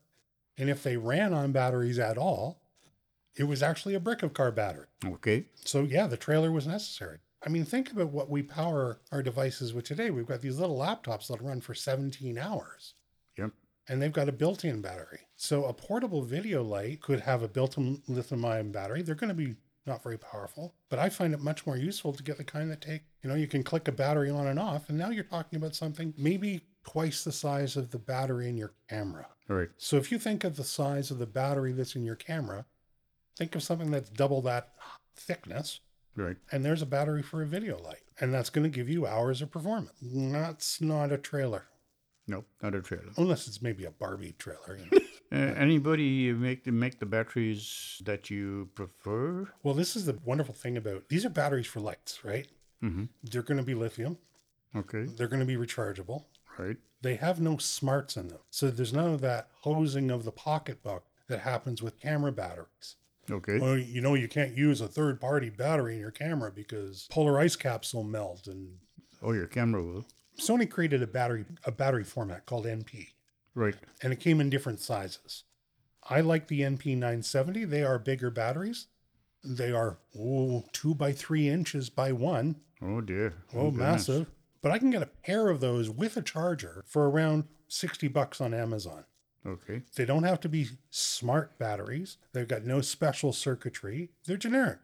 And 0.58 0.70
if 0.70 0.84
they 0.84 0.98
ran 0.98 1.34
on 1.34 1.52
batteries 1.52 2.00
at 2.00 2.18
all, 2.18 2.62
it 3.36 3.44
was 3.44 3.62
actually 3.62 3.96
a 3.96 4.00
brick 4.00 4.24
of 4.24 4.34
car 4.34 4.52
battery. 4.52 4.88
Okay. 5.06 5.46
So, 5.66 5.82
yeah, 5.82 6.08
the 6.08 6.16
trailer 6.18 6.52
was 6.52 6.66
necessary. 6.68 7.18
I 7.46 7.50
mean, 7.50 7.66
think 7.66 7.92
about 7.92 8.10
what 8.12 8.30
we 8.30 8.42
power 8.42 9.02
our 9.12 9.22
devices 9.22 9.74
with 9.74 9.84
today. 9.86 10.10
We've 10.10 10.26
got 10.26 10.42
these 10.42 10.58
little 10.58 10.78
laptops 10.78 11.28
that 11.28 11.42
run 11.42 11.60
for 11.62 11.76
17 11.76 12.38
hours 12.38 12.94
Yep. 13.38 13.52
and 13.90 14.02
they've 14.02 14.14
got 14.14 14.30
a 14.30 14.32
built 14.32 14.64
in 14.64 14.82
battery. 14.82 15.20
So, 15.36 15.66
a 15.66 15.74
portable 15.74 16.22
video 16.24 16.64
light 16.64 17.02
could 17.02 17.20
have 17.22 17.44
a 17.44 17.48
built 17.50 17.78
in 17.78 18.02
lithium 18.08 18.46
ion 18.46 18.72
battery. 18.72 19.02
They're 19.02 19.16
going 19.16 19.28
to 19.28 19.34
be 19.34 19.56
not 19.86 20.04
very 20.04 20.18
powerful, 20.18 20.74
but 20.90 21.00
I 21.00 21.10
find 21.10 21.34
it 21.34 21.40
much 21.40 21.66
more 21.66 21.78
useful 21.78 22.14
to 22.14 22.24
get 22.24 22.38
the 22.38 22.44
kind 22.44 22.72
that 22.72 22.82
take, 22.82 23.04
you 23.22 23.30
know, 23.30 23.36
you 23.36 23.48
can 23.48 23.64
click 23.64 23.88
a 23.88 23.92
battery 23.92 24.30
on 24.30 24.48
and 24.48 24.60
off. 24.60 24.90
And 24.90 24.98
now 24.98 25.10
you're 25.10 25.24
talking 25.24 25.58
about 25.58 25.76
something 25.76 26.14
maybe 26.18 26.62
twice 26.84 27.24
the 27.24 27.32
size 27.32 27.76
of 27.78 27.92
the 27.92 28.00
battery 28.00 28.48
in 28.50 28.58
your 28.58 28.74
camera. 28.90 29.28
All 29.50 29.56
right. 29.56 29.70
So, 29.78 29.98
if 29.98 30.12
you 30.12 30.18
think 30.20 30.44
of 30.44 30.56
the 30.56 30.64
size 30.64 31.12
of 31.12 31.20
the 31.20 31.26
battery 31.28 31.72
that's 31.72 31.96
in 31.96 32.04
your 32.04 32.16
camera, 32.16 32.66
think 33.38 33.56
of 33.56 33.64
something 33.64 33.92
that's 33.92 34.10
double 34.10 34.42
that 34.44 34.70
thickness 35.16 35.80
Right. 36.18 36.38
and 36.52 36.64
there's 36.64 36.82
a 36.82 36.86
battery 36.86 37.22
for 37.22 37.42
a 37.42 37.46
video 37.46 37.78
light 37.78 38.04
and 38.22 38.34
that's 38.34 38.50
going 38.50 38.64
to 38.64 38.70
give 38.70 38.88
you 38.88 39.06
hours 39.06 39.42
of 39.42 39.52
performance 39.52 39.98
that's 40.02 40.80
not 40.80 41.12
a 41.12 41.18
trailer 41.18 41.66
Nope. 42.28 42.48
Not 42.62 42.74
a 42.76 42.82
trailer. 42.82 43.12
unless 43.18 43.48
it's 43.48 43.62
maybe 43.62 43.84
a 43.84 43.92
barbie 43.92 44.36
trailer 44.40 44.78
you 44.80 44.86
know. 45.00 45.05
Uh, 45.36 45.54
anybody 45.58 46.32
make 46.32 46.64
the 46.64 46.72
make 46.72 47.00
the 47.00 47.06
batteries 47.06 48.02
that 48.06 48.30
you 48.30 48.70
prefer? 48.74 49.48
well 49.64 49.74
this 49.74 49.96
is 49.98 50.06
the 50.06 50.18
wonderful 50.24 50.54
thing 50.54 50.78
about 50.78 51.10
these 51.10 51.26
are 51.26 51.30
batteries 51.30 51.68
for 51.68 51.82
lights 51.82 52.24
right 52.24 52.48
Mhm. 52.82 53.10
they're 53.24 53.42
going 53.50 53.58
to 53.58 53.64
be 53.72 53.76
lithium 53.76 54.18
Okay. 54.76 55.04
they're 55.06 55.28
going 55.28 55.42
to 55.42 55.46
be 55.46 55.58
rechargeable 55.58 56.26
Right. 56.58 56.78
they 57.02 57.16
have 57.18 57.42
no 57.42 57.58
smarts 57.58 58.16
in 58.16 58.30
them 58.30 58.40
so 58.50 58.70
there's 58.72 58.94
none 58.94 59.12
of 59.14 59.20
that 59.22 59.50
hosing 59.62 60.10
of 60.10 60.24
the 60.24 60.32
pocketbook 60.32 61.04
that 61.28 61.40
happens 61.42 61.82
with 61.82 62.00
camera 62.00 62.32
batteries 62.32 62.96
Okay. 63.30 63.60
well 63.60 63.78
you 63.78 64.00
know 64.02 64.14
you 64.14 64.30
can't 64.30 64.56
use 64.56 64.80
a 64.80 64.88
third 64.88 65.20
party 65.20 65.50
battery 65.50 65.96
in 65.96 66.00
your 66.00 66.12
camera 66.12 66.50
because 66.52 67.08
polar 67.12 67.38
ice 67.40 67.58
caps 67.58 67.94
will 67.94 68.04
melt 68.06 68.48
and 68.48 68.78
Oh, 69.22 69.32
your 69.34 69.48
camera 69.48 69.84
will. 69.84 70.06
sony 70.40 70.70
created 70.70 71.02
a 71.04 71.08
battery 71.08 71.44
a 71.66 71.72
battery 71.74 72.04
format 72.06 72.46
called 72.46 72.66
np 72.66 73.10
Right. 73.56 73.76
and 74.02 74.12
it 74.12 74.20
came 74.20 74.42
in 74.42 74.50
different 74.50 74.82
sizes. 74.82 75.44
I 76.08 76.22
like 76.22 76.48
the 76.48 76.62
NP970. 76.62 77.68
They 77.70 77.84
are 77.84 77.98
bigger 77.98 78.30
batteries. 78.30 78.88
They 79.44 79.72
are 79.72 79.98
oh, 80.20 80.66
two 80.74 80.94
by 80.94 81.14
three 81.14 81.50
inches 81.50 81.90
by 81.90 82.12
one. 82.12 82.58
Oh 82.82 83.02
dear. 83.02 83.34
Oh, 83.54 83.60
oh, 83.60 83.72
goodness. 83.72 83.80
massive. 83.80 84.28
But 84.62 84.72
I 84.72 84.80
can 84.80 84.92
get 84.92 85.04
a 85.04 85.10
pair 85.24 85.50
of 85.50 85.62
those 85.62 85.90
with 85.90 86.18
a 86.18 86.22
charger 86.22 86.84
for 86.88 87.10
around 87.10 87.46
60 87.68 88.08
bucks 88.08 88.42
on 88.42 88.54
Amazon. 88.54 89.06
Okay. 89.46 89.84
They 89.96 90.06
don't 90.06 90.24
have 90.24 90.40
to 90.42 90.50
be 90.50 90.70
smart 90.90 91.58
batteries. 91.60 92.18
They've 92.34 92.48
got 92.48 92.66
no 92.66 92.82
special 92.82 93.32
circuitry. 93.32 94.10
They're 94.26 94.38
generic. 94.38 94.80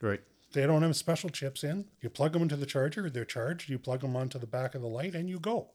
Right. 0.00 0.22
They 0.52 0.66
don't 0.66 0.82
have 0.82 0.96
special 0.96 1.30
chips 1.30 1.62
in. 1.62 1.86
You 2.00 2.08
plug 2.08 2.32
them 2.32 2.42
into 2.42 2.56
the 2.56 2.66
charger, 2.66 3.08
they're 3.10 3.24
charged. 3.24 3.68
You 3.68 3.78
plug 3.78 4.00
them 4.00 4.16
onto 4.16 4.38
the 4.38 4.46
back 4.46 4.74
of 4.74 4.80
the 4.80 4.88
light, 4.88 5.14
and 5.14 5.28
you 5.28 5.38
go. 5.38 5.68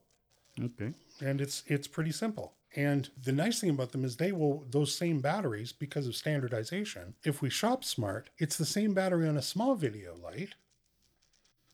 Okay. 0.62 0.94
And 1.22 1.42
it's 1.42 1.64
it's 1.68 1.88
pretty 1.88 2.12
simple. 2.12 2.54
And 2.76 3.10
the 3.24 3.32
nice 3.32 3.62
thing 3.62 3.70
about 3.70 3.94
them 3.94 4.04
is 4.04 4.18
they 4.18 4.34
will 4.34 4.66
those 4.70 4.94
same 4.94 5.22
batteries 5.22 5.72
because 5.72 6.08
of 6.08 6.16
standardization. 6.16 7.16
If 7.24 7.42
we 7.42 7.50
shop 7.50 7.84
smart, 7.84 8.30
it's 8.38 8.58
the 8.58 8.66
same 8.66 8.94
battery 8.94 9.28
on 9.28 9.38
a 9.38 9.42
small 9.42 9.76
video 9.76 10.16
light. 10.22 10.56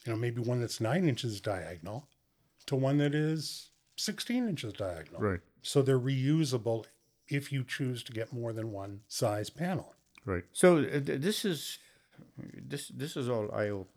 You 0.06 0.14
know, 0.14 0.16
maybe 0.16 0.42
one 0.42 0.60
that's 0.60 0.80
nine 0.80 1.08
inches 1.08 1.42
diagonal, 1.42 2.08
to 2.68 2.76
one 2.76 2.98
that 2.98 3.16
is 3.16 3.70
sixteen 3.96 4.48
inches 4.48 4.74
diagonal. 4.74 5.22
Right. 5.22 5.40
So 5.64 5.82
they're 5.82 6.00
reusable 6.00 6.86
if 7.28 7.52
you 7.52 7.64
choose 7.64 8.04
to 8.04 8.12
get 8.12 8.34
more 8.34 8.54
than 8.54 8.72
one 8.72 9.02
size 9.08 9.50
panel. 9.50 9.96
Right. 10.26 10.44
So 10.54 10.80
uh, 10.80 11.00
this 11.04 11.46
is 11.46 11.80
this 12.38 12.90
this 12.90 13.18
is 13.18 13.28
all 13.28 13.50
eye 13.54 13.70
opening 13.70 13.88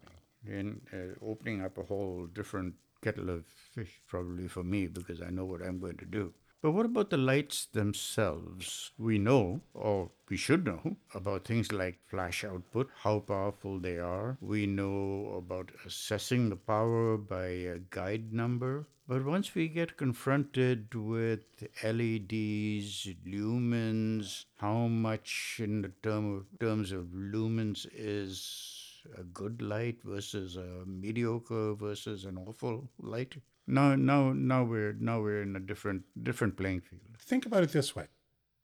and 0.46 0.80
uh, 0.92 1.24
opening 1.24 1.62
up 1.62 1.78
a 1.78 1.82
whole 1.82 2.26
different 2.26 2.74
kettle 3.04 3.30
of 3.30 3.44
fish 3.74 4.00
probably 4.08 4.48
for 4.48 4.64
me 4.64 4.86
because 4.86 5.20
I 5.20 5.30
know 5.30 5.44
what 5.44 5.62
I'm 5.62 5.78
going 5.78 5.98
to 5.98 6.06
do. 6.06 6.32
But 6.64 6.72
what 6.72 6.86
about 6.86 7.10
the 7.10 7.18
lights 7.18 7.66
themselves? 7.66 8.92
We 8.96 9.18
know, 9.18 9.60
or 9.74 10.12
we 10.30 10.38
should 10.38 10.64
know, 10.64 10.96
about 11.14 11.44
things 11.44 11.70
like 11.70 11.98
flash 12.08 12.42
output, 12.42 12.88
how 13.02 13.18
powerful 13.20 13.78
they 13.78 13.98
are. 13.98 14.38
We 14.40 14.64
know 14.64 15.34
about 15.36 15.72
assessing 15.84 16.48
the 16.48 16.56
power 16.56 17.18
by 17.18 17.48
a 17.74 17.80
guide 17.90 18.32
number. 18.32 18.86
But 19.06 19.26
once 19.26 19.54
we 19.54 19.68
get 19.68 19.98
confronted 19.98 20.94
with 20.94 21.44
LEDs, 21.82 23.08
lumens, 23.26 24.46
how 24.56 24.86
much 24.86 25.60
in 25.62 25.82
the 25.82 25.92
term 26.02 26.34
of, 26.34 26.46
terms 26.58 26.92
of 26.92 27.08
lumens 27.08 27.86
is 27.92 28.83
a 29.16 29.22
good 29.22 29.62
light 29.62 29.98
versus 30.04 30.56
a 30.56 30.84
mediocre 30.86 31.74
versus 31.74 32.24
an 32.24 32.38
awful 32.38 32.88
light? 32.98 33.36
Now, 33.66 33.94
now, 33.94 34.32
now 34.32 34.64
we're 34.64 34.92
now 34.92 35.20
we're 35.20 35.42
in 35.42 35.56
a 35.56 35.60
different 35.60 36.02
different 36.22 36.56
playing 36.56 36.82
field. 36.82 37.02
Think 37.18 37.46
about 37.46 37.62
it 37.62 37.72
this 37.72 37.96
way. 37.96 38.06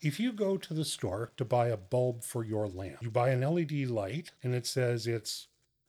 If 0.01 0.19
you 0.19 0.33
go 0.33 0.57
to 0.57 0.75
the 0.75 0.85
store 0.85 1.33
to 1.37 1.45
buy 1.45 1.69
a 1.69 1.77
bulb 1.77 2.25
for 2.25 2.45
your 2.45 2.69
lamp, 2.69 3.03
you 3.03 3.11
buy 3.11 3.31
an 3.31 3.43
LED 3.43 3.89
light 3.89 4.31
and 4.43 4.55
it 4.55 4.67
says 4.67 5.07
it's 5.07 5.49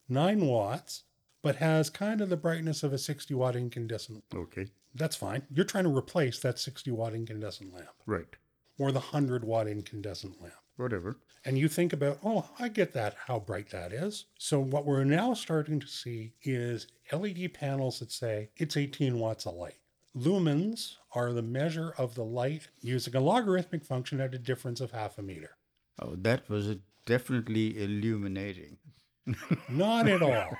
9 0.10 0.46
watts, 0.46 1.04
but 1.42 1.56
has 1.58 1.90
kind 1.90 2.20
of 2.20 2.30
the 2.30 2.36
brightness 2.38 2.84
of 2.84 2.92
a 2.92 2.98
60 2.98 3.34
watt 3.34 3.56
incandescent. 3.56 4.24
Okay, 4.36 4.68
That's 4.94 5.16
fine. 5.16 5.44
You're 5.50 5.66
trying 5.66 5.86
to 5.86 5.96
replace 5.96 6.40
that 6.40 6.60
60 6.60 6.92
watt 6.92 7.14
incandescent 7.14 7.74
lamp 7.74 7.90
right, 8.06 8.36
or 8.78 8.92
the 8.92 9.00
100 9.00 9.46
watt 9.46 9.68
incandescent 9.68 10.42
lamp. 10.42 10.54
Whatever. 10.82 11.18
And 11.46 11.58
you 11.58 11.68
think 11.68 11.94
about, 11.94 12.20
oh, 12.24 12.50
I 12.60 12.68
get 12.68 12.94
that, 12.94 13.16
how 13.28 13.40
bright 13.40 13.70
that 13.72 13.92
is. 13.94 14.26
So, 14.38 14.60
what 14.60 14.86
we're 14.86 15.04
now 15.04 15.34
starting 15.34 15.80
to 15.80 15.88
see 15.88 16.34
is 16.44 16.88
LED 17.12 17.54
panels 17.54 18.00
that 18.00 18.12
say 18.12 18.50
it's 18.58 18.78
18 18.78 19.18
watts 19.18 19.46
of 19.46 19.56
light. 19.56 19.80
Lumens 20.16 20.96
are 21.14 21.32
the 21.32 21.42
measure 21.42 21.94
of 21.98 22.16
the 22.16 22.24
light 22.24 22.68
using 22.82 23.16
a 23.16 23.22
logarithmic 23.22 23.84
function 23.84 24.20
at 24.20 24.36
a 24.36 24.40
difference 24.40 24.82
of 24.82 24.92
half 24.92 25.18
a 25.18 25.22
meter. 25.22 25.58
Oh, 26.02 26.16
that 26.18 26.50
was 26.50 26.76
definitely 27.06 27.82
illuminating. 27.82 28.78
Not 29.70 30.08
at 30.08 30.22
all. 30.22 30.58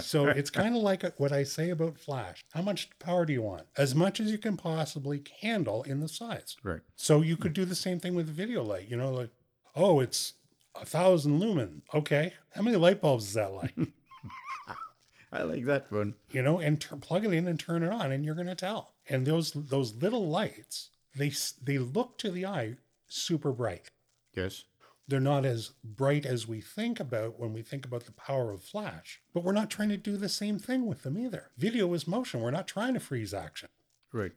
So 0.00 0.26
it's 0.26 0.50
kind 0.50 0.74
of 0.74 0.82
like 0.82 1.04
what 1.20 1.32
I 1.32 1.42
say 1.42 1.70
about 1.70 1.98
flash. 1.98 2.44
How 2.52 2.62
much 2.62 2.88
power 2.98 3.26
do 3.26 3.32
you 3.32 3.42
want? 3.42 3.64
As 3.76 3.94
much 3.94 4.20
as 4.20 4.30
you 4.30 4.38
can 4.38 4.56
possibly 4.56 5.22
handle 5.40 5.82
in 5.82 6.00
the 6.00 6.08
size. 6.08 6.56
Right. 6.62 6.80
So 6.96 7.20
you 7.20 7.36
could 7.36 7.52
do 7.52 7.64
the 7.64 7.74
same 7.74 8.00
thing 8.00 8.14
with 8.14 8.28
video 8.28 8.62
light. 8.62 8.88
You 8.88 8.96
know, 8.96 9.12
like, 9.12 9.30
oh, 9.76 10.00
it's 10.00 10.34
a 10.80 10.86
thousand 10.86 11.40
lumen. 11.40 11.82
Okay, 11.94 12.32
how 12.54 12.62
many 12.62 12.76
light 12.76 13.00
bulbs 13.00 13.26
is 13.26 13.34
that 13.34 13.52
like? 13.52 13.74
I 15.32 15.42
like 15.42 15.64
that 15.64 15.90
one. 15.90 16.14
you 16.30 16.42
know, 16.42 16.58
and 16.58 16.80
tur 16.80 16.96
plug 16.96 17.24
it 17.24 17.32
in 17.32 17.48
and 17.48 17.58
turn 17.58 17.82
it 17.82 17.92
on, 17.92 18.12
and 18.12 18.24
you're 18.24 18.34
going 18.34 18.46
to 18.48 18.54
tell. 18.54 18.92
And 19.08 19.26
those 19.26 19.52
those 19.52 19.94
little 19.94 20.28
lights, 20.28 20.90
they 21.16 21.32
they 21.62 21.78
look 21.78 22.18
to 22.18 22.30
the 22.30 22.46
eye 22.46 22.76
super 23.08 23.52
bright. 23.52 23.90
Yes. 24.34 24.64
They're 25.08 25.20
not 25.20 25.44
as 25.44 25.72
bright 25.82 26.24
as 26.24 26.46
we 26.46 26.60
think 26.60 27.00
about 27.00 27.38
when 27.38 27.52
we 27.52 27.62
think 27.62 27.84
about 27.84 28.06
the 28.06 28.12
power 28.12 28.52
of 28.52 28.62
flash. 28.62 29.20
But 29.34 29.44
we're 29.44 29.52
not 29.52 29.70
trying 29.70 29.88
to 29.90 29.96
do 29.96 30.16
the 30.16 30.28
same 30.28 30.58
thing 30.58 30.86
with 30.86 31.02
them 31.02 31.18
either. 31.18 31.50
Video 31.56 31.92
is 31.94 32.06
motion. 32.06 32.40
We're 32.40 32.50
not 32.50 32.68
trying 32.68 32.94
to 32.94 33.00
freeze 33.00 33.34
action. 33.34 33.68
Right. 34.12 34.32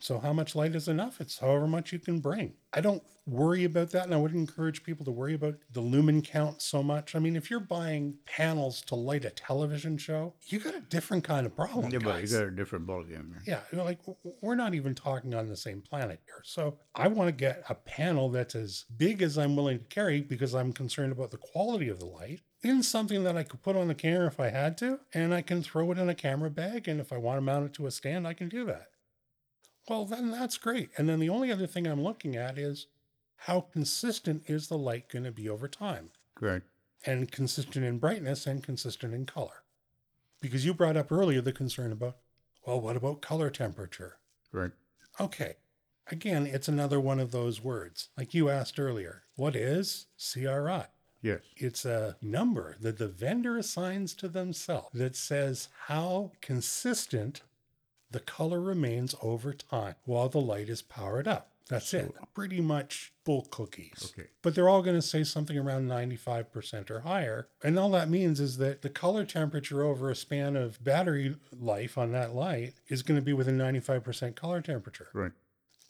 So 0.00 0.18
how 0.18 0.32
much 0.32 0.56
light 0.56 0.74
is 0.74 0.88
enough? 0.88 1.20
It's 1.20 1.38
however 1.38 1.66
much 1.66 1.92
you 1.92 1.98
can 1.98 2.20
bring. 2.20 2.54
I 2.72 2.80
don't 2.80 3.02
worry 3.26 3.64
about 3.64 3.90
that, 3.90 4.04
and 4.04 4.14
I 4.14 4.16
wouldn't 4.16 4.40
encourage 4.40 4.82
people 4.82 5.04
to 5.04 5.10
worry 5.10 5.34
about 5.34 5.56
the 5.72 5.82
lumen 5.82 6.22
count 6.22 6.62
so 6.62 6.82
much. 6.82 7.14
I 7.14 7.18
mean, 7.18 7.36
if 7.36 7.50
you're 7.50 7.60
buying 7.60 8.16
panels 8.24 8.80
to 8.82 8.94
light 8.94 9.26
a 9.26 9.30
television 9.30 9.98
show, 9.98 10.32
you 10.46 10.58
got 10.58 10.74
a 10.74 10.80
different 10.80 11.24
kind 11.24 11.44
of 11.44 11.54
problem. 11.54 11.92
Yeah, 11.92 11.98
but 12.02 12.22
you 12.22 12.28
got 12.28 12.44
a 12.44 12.50
different 12.50 12.86
ballgame. 12.86 13.34
Yeah. 13.46 13.60
Yeah, 13.72 13.82
like 13.82 13.98
we're 14.40 14.54
not 14.54 14.74
even 14.74 14.94
talking 14.94 15.34
on 15.34 15.48
the 15.48 15.56
same 15.56 15.82
planet 15.82 16.20
here. 16.24 16.42
So 16.44 16.78
I 16.94 17.08
want 17.08 17.28
to 17.28 17.32
get 17.32 17.62
a 17.68 17.74
panel 17.74 18.30
that's 18.30 18.54
as 18.54 18.86
big 18.96 19.20
as 19.20 19.36
I'm 19.36 19.54
willing 19.54 19.80
to 19.80 19.84
carry 19.84 20.22
because 20.22 20.54
I'm 20.54 20.72
concerned 20.72 21.12
about 21.12 21.30
the 21.30 21.36
quality 21.36 21.88
of 21.90 21.98
the 21.98 22.06
light 22.06 22.40
in 22.62 22.82
something 22.82 23.22
that 23.24 23.36
I 23.36 23.42
could 23.42 23.62
put 23.62 23.76
on 23.76 23.88
the 23.88 23.94
camera 23.94 24.26
if 24.28 24.40
I 24.40 24.48
had 24.48 24.78
to, 24.78 25.00
and 25.12 25.34
I 25.34 25.42
can 25.42 25.62
throw 25.62 25.90
it 25.92 25.98
in 25.98 26.08
a 26.08 26.14
camera 26.14 26.50
bag. 26.50 26.88
And 26.88 27.00
if 27.00 27.12
I 27.12 27.18
want 27.18 27.36
to 27.36 27.42
mount 27.42 27.66
it 27.66 27.74
to 27.74 27.86
a 27.86 27.90
stand, 27.90 28.26
I 28.26 28.34
can 28.34 28.48
do 28.48 28.64
that. 28.66 28.88
Well, 29.90 30.04
then 30.04 30.30
that's 30.30 30.56
great. 30.56 30.90
And 30.96 31.08
then 31.08 31.18
the 31.18 31.28
only 31.28 31.50
other 31.50 31.66
thing 31.66 31.86
I'm 31.88 32.02
looking 32.04 32.36
at 32.36 32.56
is 32.56 32.86
how 33.38 33.62
consistent 33.72 34.44
is 34.46 34.68
the 34.68 34.78
light 34.78 35.08
going 35.08 35.24
to 35.24 35.32
be 35.32 35.48
over 35.48 35.66
time? 35.66 36.10
Correct. 36.36 36.64
and 37.04 37.32
consistent 37.32 37.84
in 37.84 37.98
brightness 37.98 38.46
and 38.46 38.62
consistent 38.62 39.12
in 39.14 39.26
color. 39.26 39.64
Because 40.40 40.64
you 40.64 40.72
brought 40.74 40.96
up 40.96 41.10
earlier 41.10 41.40
the 41.40 41.52
concern 41.52 41.90
about, 41.92 42.18
well, 42.66 42.80
what 42.80 42.96
about 42.96 43.20
color 43.20 43.50
temperature? 43.50 44.18
Right. 44.52 44.70
Okay. 45.18 45.56
Again, 46.10 46.46
it's 46.46 46.68
another 46.68 47.00
one 47.00 47.18
of 47.18 47.32
those 47.32 47.62
words. 47.62 48.10
Like 48.16 48.32
you 48.32 48.48
asked 48.48 48.78
earlier, 48.78 49.24
what 49.34 49.56
is 49.56 50.06
CRI? 50.32 50.84
Yes. 51.22 51.40
It's 51.56 51.84
a 51.84 52.16
number 52.22 52.76
that 52.80 52.98
the 52.98 53.08
vendor 53.08 53.56
assigns 53.56 54.14
to 54.16 54.28
themselves 54.28 54.90
that 54.94 55.16
says 55.16 55.68
how 55.86 56.32
consistent 56.40 57.42
the 58.10 58.20
color 58.20 58.60
remains 58.60 59.14
over 59.22 59.52
time 59.52 59.94
while 60.04 60.28
the 60.28 60.40
light 60.40 60.68
is 60.68 60.82
powered 60.82 61.28
up. 61.28 61.50
That's 61.68 61.94
it. 61.94 62.12
Pretty 62.34 62.60
much 62.60 63.12
full 63.24 63.46
cookies. 63.48 64.12
Okay. 64.12 64.28
But 64.42 64.56
they're 64.56 64.68
all 64.68 64.82
going 64.82 64.96
to 64.96 65.02
say 65.02 65.22
something 65.22 65.56
around 65.56 65.88
95% 65.88 66.90
or 66.90 67.00
higher. 67.00 67.46
And 67.62 67.78
all 67.78 67.90
that 67.90 68.10
means 68.10 68.40
is 68.40 68.56
that 68.56 68.82
the 68.82 68.90
color 68.90 69.24
temperature 69.24 69.84
over 69.84 70.10
a 70.10 70.16
span 70.16 70.56
of 70.56 70.82
battery 70.82 71.36
life 71.52 71.96
on 71.96 72.10
that 72.10 72.34
light 72.34 72.74
is 72.88 73.04
going 73.04 73.20
to 73.20 73.24
be 73.24 73.32
within 73.32 73.56
95% 73.56 74.34
color 74.34 74.60
temperature. 74.60 75.10
Right. 75.14 75.30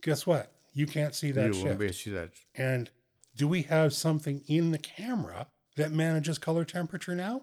Guess 0.03 0.27
what? 0.27 0.53
You 0.75 0.87
can't 0.87 1.15
see 1.15 1.31
that 1.33 1.47
you 1.47 1.53
shift. 1.55 1.67
won't 1.67 1.79
be 1.79 1.87
able 1.87 1.95
to 1.95 1.99
see 1.99 2.11
that. 2.11 2.31
And 2.55 2.91
do 3.35 3.49
we 3.49 3.62
have 3.62 3.95
something 3.95 4.43
in 4.47 4.73
the 4.73 4.79
camera 4.79 5.47
that 5.77 5.93
manages 5.93 6.37
color 6.37 6.67
temperature 6.67 7.15
now? 7.15 7.41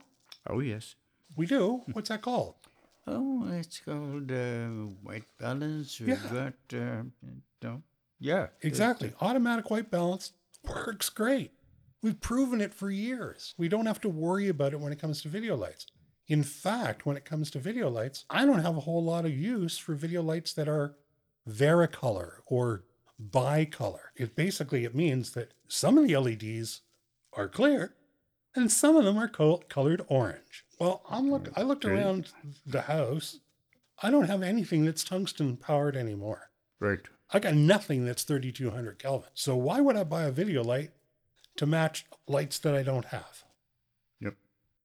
Oh 0.48 0.60
yes. 0.60 0.93
We 1.36 1.48
do. 1.48 1.81
What's 1.91 2.10
that 2.10 2.22
called? 2.22 2.53
Oh, 3.07 3.47
it's 3.53 3.79
called 3.79 4.31
uh, 4.31 4.67
white 5.01 5.23
balance. 5.39 5.99
We've 5.99 6.09
Yeah. 6.09 6.29
got. 6.71 6.77
Uh, 6.79 7.03
no. 7.63 7.81
Yeah. 8.19 8.47
Exactly. 8.61 9.13
Automatic 9.21 9.69
white 9.71 9.89
balance 9.89 10.33
works 10.63 11.09
great. 11.09 11.51
We've 12.01 12.19
proven 12.19 12.61
it 12.61 12.73
for 12.73 12.91
years. 12.91 13.53
We 13.57 13.69
don't 13.69 13.85
have 13.85 14.01
to 14.01 14.09
worry 14.09 14.49
about 14.49 14.73
it 14.73 14.79
when 14.79 14.91
it 14.91 14.99
comes 14.99 15.21
to 15.21 15.29
video 15.29 15.55
lights. 15.55 15.87
In 16.27 16.43
fact, 16.43 17.05
when 17.05 17.15
it 17.15 17.23
comes 17.25 17.49
to 17.51 17.59
video 17.59 17.89
lights, 17.89 18.25
I 18.29 18.45
don't 18.45 18.59
have 18.59 18.75
a 18.75 18.81
whole 18.81 19.03
lot 19.03 19.25
of 19.25 19.31
use 19.31 19.77
for 19.77 19.95
video 19.95 20.21
lights 20.21 20.51
that 20.53 20.67
are 20.67 20.95
varicolor 21.49 22.39
or 22.45 22.83
bicolor. 23.31 24.09
It 24.15 24.35
basically 24.35 24.83
it 24.83 24.93
means 24.93 25.31
that 25.31 25.53
some 25.67 25.97
of 25.97 26.05
the 26.07 26.17
LEDs 26.17 26.81
are 27.34 27.47
clear 27.47 27.95
and 28.55 28.71
some 28.71 28.95
of 28.97 29.05
them 29.05 29.17
are 29.17 29.27
col- 29.29 29.63
colored 29.69 30.03
orange. 30.10 30.65
Well, 30.79 31.01
I'm 31.09 31.31
look 31.31 31.49
I 31.55 31.63
looked 31.63 31.85
around 31.85 32.29
the 32.65 32.81
house. 32.81 33.39
I 34.01 34.11
don't 34.11 34.27
have 34.27 34.43
anything 34.43 34.85
that's 34.85 35.03
tungsten 35.03 35.57
powered 35.57 35.95
anymore. 35.95 36.51
Right. 36.79 36.99
I 37.31 37.39
got 37.39 37.55
nothing 37.55 38.05
that's 38.05 38.23
3200 38.23 38.99
Kelvin. 38.99 39.29
So 39.33 39.55
why 39.55 39.81
would 39.81 39.97
I 39.97 40.03
buy 40.03 40.23
a 40.23 40.31
video 40.31 40.63
light 40.63 40.91
to 41.57 41.65
match 41.65 42.05
lights 42.27 42.59
that 42.59 42.75
I 42.75 42.83
don't 42.83 43.05
have? 43.05 43.43
Yep. 44.21 44.35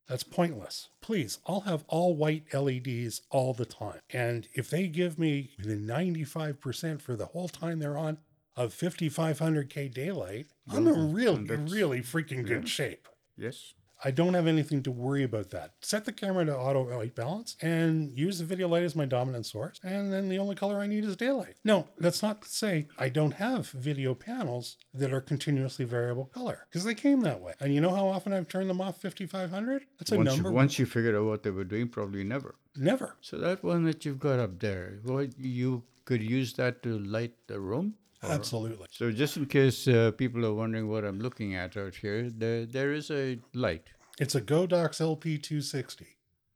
That's 0.09 0.25
pointless. 0.25 0.89
Please, 1.01 1.39
I'll 1.47 1.61
have 1.61 1.85
all 1.89 2.17
white 2.17 2.53
LEDs 2.53 3.23
all 3.31 3.53
the 3.53 3.67
time. 3.67 4.01
And 4.11 4.49
if 4.55 4.71
they 4.71 4.89
give 4.89 5.19
me 5.19 5.51
the 5.59 5.77
95% 5.77 7.01
for 7.01 7.15
the 7.15 7.27
whole 7.27 7.49
time 7.49 7.79
they're 7.79 7.99
on 7.99 8.19
of 8.57 8.75
5500K 8.75 9.93
daylight, 9.93 10.47
I'm 10.69 10.89
in 10.89 11.13
really, 11.13 11.45
really 11.45 12.01
freaking 12.01 12.47
good 12.47 12.65
yeah. 12.65 12.69
shape. 12.69 13.09
Yes. 13.37 13.75
I 14.05 14.11
don't 14.11 14.35
have 14.35 14.47
anything 14.47 14.83
to 14.85 14.91
worry 14.91 15.23
about 15.23 15.51
that. 15.51 15.73
Set 15.81 16.05
the 16.05 16.13
camera 16.13 16.45
to 16.45 16.57
auto 16.57 16.93
uh, 16.93 16.97
white 16.97 17.15
balance 17.15 17.57
and 17.63 18.11
use 18.13 18.39
the 18.39 18.45
video 18.45 18.69
light 18.69 18.83
as 18.83 18.97
my 18.97 19.05
dominant 19.05 19.47
source. 19.47 19.79
And 19.83 20.13
then 20.13 20.29
the 20.29 20.39
only 20.39 20.55
color 20.55 20.81
I 20.81 20.87
need 20.87 21.05
is 21.05 21.17
daylight. 21.17 21.57
No, 21.65 21.89
that's 21.99 22.23
not 22.23 22.43
to 22.43 22.49
say 22.49 22.89
I 22.99 23.09
don't 23.09 23.35
have 23.35 23.71
video 23.71 24.15
panels 24.15 24.77
that 24.93 25.13
are 25.13 25.21
continuously 25.21 25.85
variable 25.85 26.27
color 26.27 26.67
because 26.69 26.85
they 26.85 26.95
came 26.95 27.21
that 27.21 27.41
way. 27.41 27.55
And 27.61 27.75
you 27.75 27.81
know 27.81 27.95
how 27.95 28.09
often 28.09 28.33
I've 28.33 28.49
turned 28.49 28.69
them 28.69 28.81
off 28.81 29.01
5500? 29.01 29.87
That's 29.99 30.13
a 30.13 30.17
once 30.17 30.27
number. 30.31 30.49
You, 30.49 30.55
once 30.55 30.79
you 30.79 30.87
figured 30.87 31.15
out 31.15 31.25
what 31.25 31.43
they 31.43 31.51
were 31.51 31.65
doing, 31.65 31.89
probably 31.89 32.25
never. 32.25 32.57
Never. 32.77 33.17
So 33.21 33.39
that 33.39 33.63
one 33.63 33.85
that 33.85 34.05
you've 34.05 34.19
got 34.19 34.39
up 34.39 34.59
there, 34.59 34.99
what 35.05 35.39
you 35.39 35.85
could 36.05 36.23
use 36.23 36.55
that 36.55 36.83
to 36.83 36.99
light 36.99 37.35
the 37.47 37.61
room. 37.61 37.95
Absolutely. 38.23 38.87
So 38.91 39.11
just 39.11 39.37
in 39.37 39.47
case 39.47 39.89
uh, 39.89 40.13
people 40.17 40.45
are 40.47 40.55
wondering 40.55 40.89
what 40.89 41.05
I'm 41.05 41.21
looking 41.21 41.55
at 41.55 41.77
out 41.77 41.95
here, 41.95 42.31
there 42.31 42.67
there 42.67 42.93
is 42.93 43.11
a 43.11 43.39
light. 43.55 43.89
It's 44.21 44.35
a 44.35 44.41
Godox 44.41 45.01
LP260. 45.01 46.07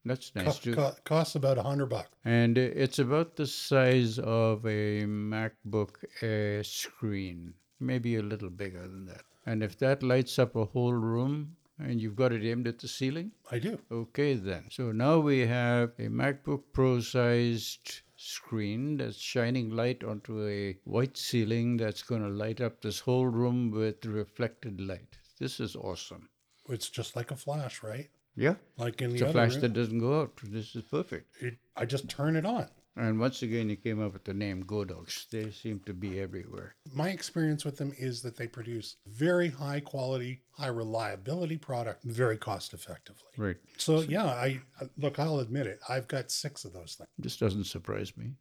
That's 0.05 0.31
Co- 0.31 0.43
nice 0.43 0.59
too. 0.61 0.75
co- 0.75 0.95
costs 1.05 1.35
about 1.35 1.59
a 1.59 1.63
hundred 1.63 1.87
bucks. 1.87 2.11
And 2.25 2.57
it's 2.59 2.99
about 3.01 3.35
the 3.37 3.47
size 3.47 4.19
of 4.21 4.65
a 4.65 5.03
MacBook 5.05 5.97
Air 6.23 6.63
screen, 6.63 7.55
maybe 7.81 8.17
a 8.17 8.23
little 8.23 8.51
bigger 8.51 8.83
than 8.83 9.07
that. 9.07 9.23
And 9.47 9.63
if 9.63 9.77
that 9.79 10.03
lights 10.03 10.39
up 10.39 10.55
a 10.55 10.65
whole 10.65 10.93
room 10.93 11.57
and 11.79 12.01
you've 12.01 12.17
got 12.17 12.33
it 12.33 12.45
aimed 12.45 12.69
at 12.69 12.79
the 12.79 12.89
ceiling, 12.89 13.33
I 13.51 13.59
do. 13.59 13.79
okay 13.91 14.35
then. 14.35 14.65
So 14.71 14.93
now 14.93 15.19
we 15.19 15.41
have 15.47 15.91
a 15.99 16.07
MacBook 16.09 16.63
Pro 16.73 17.01
sized 17.01 18.03
screen 18.27 18.97
that's 18.97 19.19
shining 19.19 19.71
light 19.71 20.03
onto 20.05 20.45
a 20.47 20.77
white 20.85 21.17
ceiling 21.17 21.77
that's 21.77 22.03
going 22.03 22.23
to 22.23 22.29
light 22.29 22.61
up 22.61 22.81
this 22.81 23.01
whole 23.01 23.27
room 23.27 23.71
with 23.71 24.05
reflected 24.05 24.81
light. 24.81 25.17
This 25.39 25.61
is 25.61 25.77
awesome. 25.77 26.29
It's 26.69 26.89
just 26.89 27.15
like 27.17 27.31
a 27.31 27.37
flash, 27.37 27.83
right? 27.83 28.09
Yeah, 28.35 28.57
Like 28.77 29.01
in 29.01 29.13
the 29.13 29.23
other 29.23 29.33
flash 29.33 29.53
room, 29.53 29.61
that 29.63 29.73
doesn't 29.73 29.99
go 29.99 30.21
out. 30.21 30.33
This 30.43 30.77
is 30.77 30.83
perfect. 30.83 31.27
it, 31.41 31.57
I 31.75 31.87
just 31.87 32.09
turn 32.09 32.37
it 32.37 32.45
on. 32.45 32.69
And 32.99 33.21
once 33.21 33.43
again, 33.43 33.69
you 33.69 33.77
came 33.77 34.03
up 34.03 34.15
with 34.15 34.25
the 34.25 34.33
name 34.33 34.65
Godox. 34.65 35.29
They 35.29 35.51
seem 35.51 35.81
to 35.87 35.93
be 35.93 36.19
everywhere. 36.19 36.75
My 36.95 37.11
experience 37.11 37.63
with 37.65 37.77
them 37.77 37.93
is 37.99 38.23
that 38.23 38.37
they 38.37 38.47
produce 38.47 38.97
very 39.07 39.51
high 39.51 39.81
quality, 39.81 40.41
high 40.53 40.69
reliability 40.69 41.59
product 41.59 42.05
very 42.05 42.39
cost 42.39 42.73
effectively. 42.73 43.29
Right. 43.37 43.57
So 43.77 44.01
yeah, 44.01 44.25
I 44.25 44.61
uh, 44.81 44.87
look, 44.97 45.19
I'll 45.19 45.41
admit 45.41 45.67
it. 45.67 45.79
I've 45.89 46.09
got 46.09 46.31
six 46.31 46.65
of 46.65 46.73
those 46.73 46.95
things 46.95 47.09
This 47.19 47.37
doesn't 47.37 47.65
surprise 47.65 48.17
me. 48.17 48.33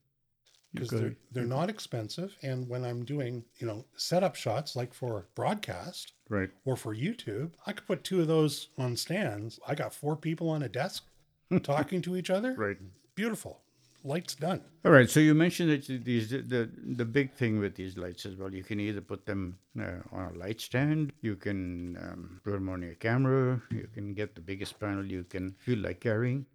Because 0.74 0.90
they're, 0.90 1.16
they're 1.32 1.46
not 1.46 1.70
expensive. 1.70 2.36
And 2.44 2.68
when 2.68 2.84
I'm 2.84 3.06
doing, 3.06 3.46
you 3.60 3.68
know, 3.68 3.86
setup 3.96 4.36
shots 4.36 4.76
like 4.76 4.94
for 4.94 5.28
broadcast 5.34 6.12
Right. 6.28 6.50
or 6.66 6.76
for 6.76 6.94
YouTube, 6.94 7.52
I 7.66 7.72
could 7.72 7.88
put 7.88 8.04
two 8.04 8.20
of 8.20 8.28
those 8.28 8.68
on 8.78 8.98
stands. 8.98 9.58
I 9.66 9.74
got 9.76 9.94
four 9.94 10.18
people 10.18 10.50
on 10.50 10.64
a 10.64 10.70
desk 10.70 11.06
talking 11.64 12.02
to 12.02 12.18
each 12.18 12.30
other. 12.30 12.56
Right. 12.56 12.76
Beautiful. 13.16 13.62
Lights 14.06 14.36
done. 14.36 14.62
All 14.86 14.92
right. 14.92 15.10
So 15.10 15.20
you 15.20 15.34
mentioned 15.34 15.72
that 15.72 16.06
these 16.06 16.30
the 16.30 16.70
the 16.96 17.06
big 17.06 17.34
thing 17.34 17.60
with 17.60 17.76
these 17.76 17.98
lights 17.98 18.28
as 18.28 18.36
well. 18.36 18.54
You 18.54 18.64
can 18.64 18.80
either 18.80 19.02
put 19.02 19.26
them 19.26 19.58
uh, 19.80 19.98
on 20.12 20.36
a 20.36 20.38
light 20.38 20.62
stand. 20.62 21.12
You 21.22 21.36
can 21.36 21.98
um, 21.98 22.40
put 22.44 22.52
them 22.52 22.70
on 22.70 22.84
your 22.84 22.94
camera. 22.94 23.60
You 23.72 23.88
can 23.96 24.14
get 24.14 24.36
the 24.36 24.42
biggest 24.42 24.80
panel 24.80 25.04
you 25.04 25.24
can 25.24 25.56
feel 25.58 25.80
like 25.80 26.02
carrying. 26.02 26.46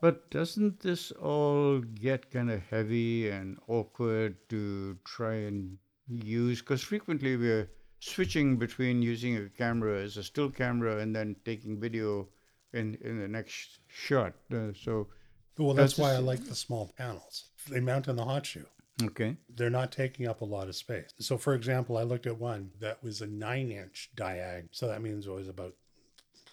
But 0.00 0.30
doesn't 0.30 0.78
this 0.78 1.10
all 1.10 1.80
get 1.80 2.30
kind 2.30 2.48
of 2.48 2.62
heavy 2.70 3.28
and 3.28 3.58
awkward 3.66 4.36
to 4.50 4.96
try 5.04 5.34
and 5.34 5.78
use? 6.06 6.60
Because 6.60 6.80
frequently 6.80 7.36
we're 7.36 7.68
switching 7.98 8.56
between 8.56 9.02
using 9.02 9.36
a 9.36 9.48
camera 9.48 10.00
as 10.00 10.16
a 10.16 10.22
still 10.22 10.48
camera 10.48 10.98
and 10.98 11.14
then 11.14 11.34
taking 11.44 11.80
video 11.80 12.28
in 12.72 12.94
in 13.02 13.18
the 13.18 13.26
next 13.26 13.80
shot. 13.88 14.34
Uh, 14.54 14.72
so 14.72 15.08
Well, 15.58 15.74
that's 15.74 15.92
That's 15.94 15.98
why 15.98 16.14
I 16.14 16.18
like 16.18 16.44
the 16.46 16.54
small 16.54 16.92
panels. 16.96 17.44
They 17.68 17.80
mount 17.80 18.08
in 18.08 18.16
the 18.16 18.24
hot 18.24 18.46
shoe. 18.46 18.66
okay. 19.02 19.36
they're 19.54 19.70
not 19.70 19.92
taking 19.92 20.26
up 20.26 20.40
a 20.40 20.44
lot 20.44 20.68
of 20.68 20.76
space. 20.76 21.10
So, 21.18 21.36
for 21.38 21.54
example, 21.54 21.96
I 21.98 22.02
looked 22.02 22.26
at 22.26 22.38
one 22.38 22.70
that 22.80 23.02
was 23.02 23.20
a 23.20 23.26
nine 23.26 23.70
inch 23.70 24.10
diag. 24.16 24.68
So 24.72 24.86
that 24.88 25.02
means 25.02 25.26
it 25.26 25.30
was 25.32 25.48
about, 25.48 25.74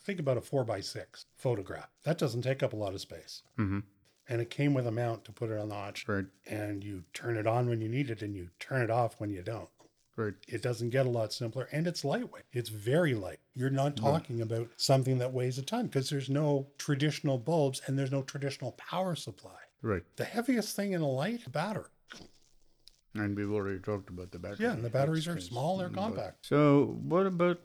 think 0.05 0.19
about 0.19 0.38
a 0.38 0.41
four 0.41 0.63
by 0.63 0.81
six 0.81 1.25
photograph. 1.38 1.89
That 2.03 2.17
doesn't 2.17 2.41
take 2.41 2.63
up 2.63 2.73
a 2.73 2.77
lot 2.77 2.93
of 2.93 3.01
space. 3.01 3.43
Mm-hmm. 3.57 3.79
And 4.29 4.41
it 4.41 4.49
came 4.49 4.73
with 4.73 4.86
a 4.88 4.91
mount 4.91 5.23
to 5.25 5.31
put 5.31 5.49
it 5.51 5.57
on 5.57 5.69
the 5.69 5.75
hot, 5.75 6.03
Right. 6.05 6.25
and 6.45 6.83
you 6.83 7.03
turn 7.13 7.38
it 7.38 7.47
on 7.47 7.69
when 7.69 7.79
you 7.79 7.88
need 7.88 8.10
it, 8.10 8.21
and 8.21 8.36
you 8.36 8.49
turn 8.60 8.81
it 8.81 8.89
off 8.89 9.19
when 9.21 9.29
you 9.29 9.41
don't. 9.41 9.69
Right. 10.17 10.34
It 10.47 10.63
doesn't 10.63 10.89
get 10.89 11.06
a 11.06 11.10
lot 11.10 11.32
simpler 11.32 11.69
and 11.71 11.86
it's 11.86 12.03
lightweight. 12.03 12.43
It's 12.51 12.69
very 12.69 13.13
light. 13.13 13.39
You're 13.53 13.69
not 13.69 13.95
talking 13.95 14.41
about 14.41 14.67
something 14.75 15.19
that 15.19 15.32
weighs 15.32 15.60
a 15.60 15.62
ton 15.62 15.86
because 15.86 16.10
there's 16.10 16.30
no 16.30 16.67
traditional 16.80 17.38
bulbs 17.38 17.82
and 17.86 17.97
there's 17.97 18.12
no 18.12 18.23
traditional 18.23 18.71
power 18.73 19.15
supply. 19.15 19.60
Right. 19.84 20.01
The 20.15 20.25
heaviest 20.25 20.75
thing 20.75 20.93
in 20.93 21.01
a 21.01 21.08
light, 21.08 21.49
battery. 21.51 21.86
And 23.13 23.38
we've 23.38 23.51
already 23.51 23.80
talked 23.80 24.10
about 24.10 24.32
the 24.32 24.39
battery. 24.39 24.65
Yeah, 24.65 24.73
and 24.73 24.84
the 24.84 24.89
batteries 24.89 25.27
are 25.27 25.39
small, 25.39 25.77
they're 25.77 25.89
compact. 25.89 26.45
So, 26.45 26.97
what 27.03 27.25
about 27.25 27.60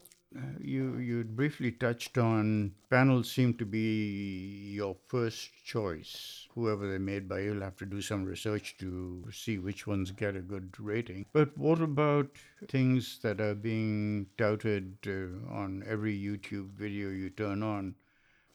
you? 0.61 0.99
You 0.99 1.25
briefly 1.25 1.73
touched 1.73 2.19
on 2.19 2.73
panels 2.91 3.31
seem 3.31 3.55
to 3.55 3.65
be 3.65 4.73
your 4.75 4.97
first 5.07 5.51
choice. 5.65 6.47
Whoever 6.55 6.89
they're 6.89 6.99
made 6.99 7.29
by, 7.29 7.41
you'll 7.41 7.63
have 7.63 7.77
to 7.79 7.87
do 7.87 8.01
some 8.03 8.25
research 8.25 8.77
to 8.79 9.25
see 9.33 9.59
which 9.59 9.87
ones 9.87 10.11
get 10.11 10.37
a 10.37 10.41
good 10.41 10.75
rating. 10.79 11.27
But 11.33 11.57
what 11.57 11.81
about 11.81 12.29
things 12.69 13.19
that 13.23 13.41
are 13.41 13.55
being 13.55 14.27
touted 14.39 14.97
uh, 15.07 15.53
on 15.53 15.83
every 15.87 16.19
YouTube 16.19 16.71
video 16.73 17.09
you 17.09 17.31
turn 17.31 17.63
on? 17.63 17.95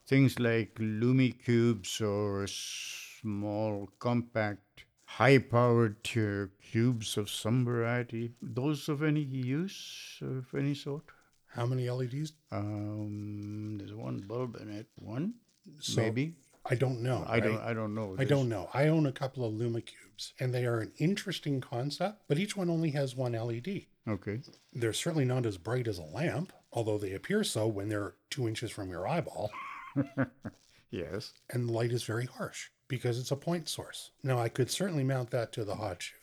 Things 0.06 0.40
like 0.40 0.76
Lumi 0.76 1.44
cubes 1.44 2.00
or 2.02 2.48
small, 2.48 3.90
compact, 4.00 4.86
high 5.06 5.40
powered 5.40 5.98
uh, 6.16 6.48
cubes 6.62 7.18
of 7.18 7.30
some 7.30 7.66
variety. 7.66 8.34
Those 8.42 8.90
of 8.90 9.04
any 9.04 9.22
use 9.22 10.20
of 10.22 10.48
any 10.56 10.74
sort? 10.74 11.04
How 11.48 11.66
many 11.66 11.90
LEDs? 11.90 12.34
Um, 12.52 13.78
there's 13.78 13.94
one 13.94 14.20
bulb 14.28 14.58
in 14.62 14.70
it. 14.70 14.88
One, 14.96 15.36
So, 15.80 16.02
maybe. 16.02 16.36
I 16.70 16.76
don't 16.76 17.02
know. 17.02 17.24
I 17.28 17.40
don't. 17.40 17.58
I 17.62 17.74
don't 17.74 17.96
know. 17.96 18.16
I 18.20 18.26
don't 18.26 18.50
know. 18.50 18.70
I 18.74 18.88
own 18.90 19.06
a 19.06 19.12
couple 19.14 19.46
of 19.46 19.54
Luma 19.54 19.80
cubes, 19.82 20.34
and 20.40 20.54
they 20.54 20.66
are 20.66 20.80
an 20.80 20.92
interesting 20.98 21.62
concept, 21.62 22.24
but 22.28 22.38
each 22.38 22.58
one 22.58 22.70
only 22.70 22.90
has 22.92 23.16
one 23.16 23.32
LED. 23.32 23.86
Okay. 24.08 24.42
They're 24.74 24.92
certainly 24.94 25.24
not 25.26 25.46
as 25.46 25.58
bright 25.58 25.88
as 25.88 25.98
a 25.98 26.04
lamp, 26.04 26.52
although 26.74 26.98
they 26.98 27.14
appear 27.14 27.44
so 27.46 27.68
when 27.68 27.88
they're 27.88 28.16
two 28.30 28.48
inches 28.50 28.70
from 28.70 28.90
your 28.90 29.08
eyeball, 29.08 29.50
Yes. 30.92 31.34
and 31.50 31.68
the 31.68 31.74
light 31.74 31.92
is 31.92 32.04
very 32.04 32.26
harsh 32.26 32.68
because 32.88 33.20
it's 33.20 33.32
a 33.32 33.36
point 33.38 33.68
source. 33.70 34.12
Now, 34.24 34.38
I 34.40 34.50
could 34.50 34.70
certainly 34.72 35.04
mount 35.04 35.32
that 35.32 35.52
to 35.54 35.64
the 35.66 35.76
hot 35.76 36.02
shoe. 36.04 36.16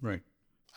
Right. 0.00 0.20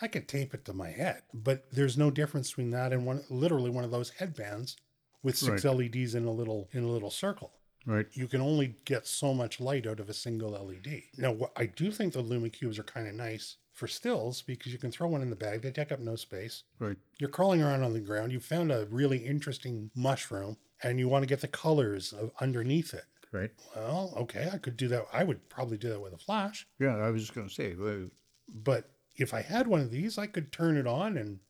I 0.00 0.08
could 0.08 0.28
tape 0.28 0.54
it 0.54 0.64
to 0.66 0.72
my 0.72 0.90
head, 0.90 1.22
but 1.32 1.66
there's 1.72 1.96
no 1.96 2.10
difference 2.10 2.50
between 2.50 2.70
that 2.70 2.92
and 2.92 3.06
one 3.06 3.22
literally 3.30 3.70
one 3.70 3.84
of 3.84 3.90
those 3.90 4.10
headbands 4.10 4.76
with 5.22 5.36
six 5.38 5.64
LEDs 5.64 6.14
in 6.14 6.24
a 6.24 6.30
little 6.30 6.68
in 6.72 6.84
a 6.84 6.88
little 6.90 7.10
circle. 7.10 7.52
Right. 7.86 8.06
You 8.12 8.26
can 8.28 8.40
only 8.40 8.76
get 8.86 9.06
so 9.06 9.34
much 9.34 9.60
light 9.60 9.86
out 9.86 10.00
of 10.00 10.08
a 10.08 10.14
single 10.14 10.50
LED. 10.52 11.02
Now, 11.18 11.32
what 11.32 11.52
I 11.56 11.66
do 11.66 11.90
think 11.90 12.14
the 12.14 12.22
Luma 12.22 12.48
cubes 12.48 12.78
are 12.78 12.84
kind 12.84 13.06
of 13.06 13.14
nice 13.14 13.56
for 13.72 13.86
stills 13.86 14.40
because 14.42 14.72
you 14.72 14.78
can 14.78 14.90
throw 14.90 15.08
one 15.08 15.20
in 15.22 15.30
the 15.30 15.36
bag. 15.36 15.62
They 15.62 15.70
take 15.70 15.92
up 15.92 16.00
no 16.00 16.16
space. 16.16 16.62
Right. 16.78 16.96
You're 17.18 17.28
crawling 17.30 17.62
around 17.62 17.82
on 17.82 17.92
the 17.92 18.00
ground. 18.00 18.32
You 18.32 18.40
found 18.40 18.72
a 18.72 18.86
really 18.90 19.18
interesting 19.18 19.90
mushroom, 19.94 20.56
and 20.82 20.98
you 20.98 21.08
want 21.08 21.24
to 21.24 21.28
get 21.28 21.40
the 21.40 21.48
colors 21.48 22.12
of 22.12 22.30
underneath 22.40 22.94
it. 22.94 23.04
Right. 23.32 23.50
Well, 23.74 24.14
okay, 24.16 24.48
I 24.52 24.58
could 24.58 24.76
do 24.76 24.88
that. 24.88 25.06
I 25.12 25.24
would 25.24 25.48
probably 25.50 25.76
do 25.76 25.88
that 25.90 26.00
with 26.00 26.14
a 26.14 26.18
flash. 26.18 26.66
Yeah. 26.78 26.96
I 26.96 27.10
was 27.10 27.22
just 27.22 27.34
gonna 27.34 27.50
say. 27.50 27.74
Well, 27.74 28.08
But 28.54 28.90
if 29.16 29.32
I 29.32 29.42
had 29.42 29.66
one 29.66 29.80
of 29.80 29.90
these, 29.90 30.18
I 30.18 30.26
could 30.26 30.52
turn 30.52 30.76
it 30.76 30.86
on 30.86 31.16
and 31.16 31.40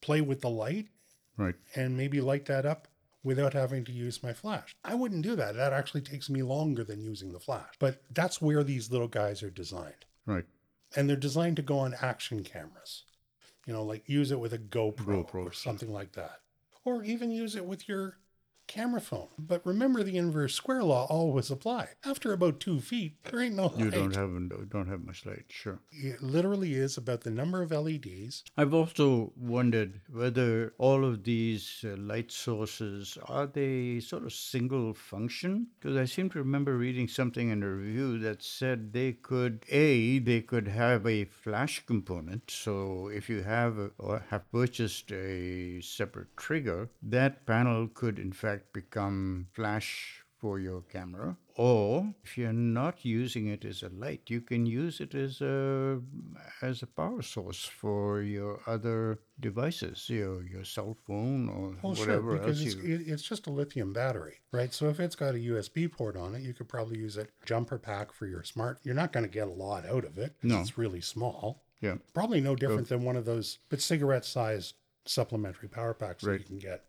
play 0.00 0.20
with 0.20 0.40
the 0.40 0.50
light 0.50 0.88
right. 1.36 1.54
and 1.74 1.96
maybe 1.96 2.20
light 2.20 2.46
that 2.46 2.66
up 2.66 2.88
without 3.22 3.54
having 3.54 3.84
to 3.84 3.92
use 3.92 4.22
my 4.22 4.32
flash. 4.32 4.76
I 4.84 4.94
wouldn't 4.94 5.22
do 5.22 5.34
that. 5.36 5.56
That 5.56 5.72
actually 5.72 6.02
takes 6.02 6.30
me 6.30 6.42
longer 6.42 6.84
than 6.84 7.00
using 7.00 7.32
the 7.32 7.40
flash. 7.40 7.74
But 7.78 8.02
that's 8.12 8.40
where 8.40 8.62
these 8.62 8.90
little 8.90 9.08
guys 9.08 9.42
are 9.42 9.50
designed. 9.50 10.04
Right. 10.26 10.44
And 10.94 11.08
they're 11.08 11.16
designed 11.16 11.56
to 11.56 11.62
go 11.62 11.78
on 11.78 11.96
action 12.00 12.44
cameras. 12.44 13.02
You 13.66 13.72
know, 13.72 13.82
like 13.82 14.08
use 14.08 14.30
it 14.30 14.38
with 14.38 14.52
a 14.52 14.58
GoPro, 14.58 15.26
GoPro. 15.26 15.46
or 15.46 15.52
something 15.52 15.92
like 15.92 16.12
that. 16.12 16.40
Or 16.84 17.02
even 17.02 17.32
use 17.32 17.56
it 17.56 17.64
with 17.64 17.88
your 17.88 18.16
camera 18.66 19.00
phone. 19.00 19.28
But 19.38 19.64
remember 19.66 20.02
the 20.02 20.16
inverse 20.16 20.54
square 20.54 20.82
law 20.82 21.06
always 21.08 21.50
apply. 21.50 21.88
After 22.04 22.32
about 22.32 22.60
two 22.60 22.80
feet, 22.80 23.16
there 23.24 23.40
ain't 23.40 23.54
no 23.56 23.72
You 23.76 23.86
light. 23.86 23.94
don't 23.94 24.14
have 24.16 24.68
don't 24.70 24.88
have 24.88 25.04
much 25.04 25.24
light. 25.26 25.44
Sure. 25.48 25.78
It 25.92 26.22
literally 26.22 26.74
is 26.74 26.96
about 26.96 27.22
the 27.22 27.30
number 27.30 27.62
of 27.62 27.70
LEDs. 27.70 28.44
I've 28.56 28.74
also 28.74 29.32
wondered 29.36 30.00
whether 30.10 30.74
all 30.78 31.04
of 31.04 31.24
these 31.24 31.84
uh, 31.84 31.96
light 31.96 32.30
sources 32.32 33.18
are 33.26 33.46
they 33.46 34.00
sort 34.00 34.24
of 34.24 34.32
single 34.32 34.94
function 34.94 35.68
because 35.78 35.96
I 35.96 36.04
seem 36.04 36.30
to 36.30 36.38
remember 36.38 36.76
reading 36.76 37.08
something 37.08 37.50
in 37.50 37.62
a 37.62 37.68
review 37.70 38.18
that 38.20 38.42
said 38.42 38.92
they 38.92 39.12
could 39.12 39.64
a 39.68 40.18
they 40.18 40.40
could 40.40 40.68
have 40.68 41.06
a 41.06 41.24
flash 41.24 41.84
component 41.86 42.50
so 42.50 43.08
if 43.12 43.28
you 43.28 43.42
have 43.42 43.78
a, 43.78 43.90
or 43.98 44.22
have 44.30 44.50
purchased 44.50 45.12
a 45.12 45.80
separate 45.80 46.36
trigger 46.36 46.88
that 47.02 47.44
panel 47.46 47.88
could 47.92 48.18
in 48.18 48.32
fact 48.32 48.55
become 48.72 49.46
flash 49.52 50.22
for 50.38 50.58
your 50.58 50.82
camera 50.82 51.34
or 51.54 52.12
if 52.22 52.36
you're 52.36 52.52
not 52.52 53.04
using 53.06 53.46
it 53.46 53.64
as 53.64 53.82
a 53.82 53.88
light 53.88 54.20
you 54.28 54.40
can 54.42 54.66
use 54.66 55.00
it 55.00 55.14
as 55.14 55.40
a 55.40 55.98
as 56.60 56.82
a 56.82 56.86
power 56.86 57.22
source 57.22 57.64
for 57.64 58.20
your 58.20 58.60
other 58.66 59.18
devices 59.40 60.10
your 60.10 60.44
your 60.44 60.62
cell 60.62 60.94
phone 61.06 61.48
or 61.48 61.74
Well, 61.82 61.94
sure, 61.94 62.06
whatever 62.06 62.36
because 62.36 62.60
else 62.60 62.74
it's, 62.74 62.84
you 62.84 63.04
it's 63.06 63.22
just 63.22 63.46
a 63.46 63.50
lithium 63.50 63.94
battery, 63.94 64.40
right? 64.52 64.72
So 64.74 64.88
if 64.90 65.00
it's 65.00 65.16
got 65.16 65.34
a 65.34 65.38
USB 65.38 65.90
port 65.90 66.16
on 66.16 66.34
it, 66.34 66.42
you 66.42 66.52
could 66.52 66.68
probably 66.68 66.98
use 66.98 67.16
it 67.16 67.30
jumper 67.46 67.78
pack 67.78 68.12
for 68.12 68.26
your 68.26 68.42
smart. 68.42 68.78
You're 68.82 68.94
not 68.94 69.12
going 69.12 69.24
to 69.24 69.32
get 69.32 69.48
a 69.48 69.52
lot 69.52 69.86
out 69.86 70.04
of 70.04 70.18
it. 70.18 70.34
No. 70.42 70.60
it's 70.60 70.76
really 70.76 71.00
small. 71.00 71.62
yeah 71.80 71.94
Probably 72.12 72.40
no 72.42 72.54
different 72.54 72.88
than 72.88 73.04
one 73.04 73.16
of 73.16 73.24
those, 73.24 73.58
but 73.70 73.80
cigarette-sized 73.80 74.74
supplementary 75.06 75.68
power 75.68 75.94
packs 75.94 76.24
that 76.24 76.38
you 76.40 76.44
can 76.44 76.58
get, 76.58 76.84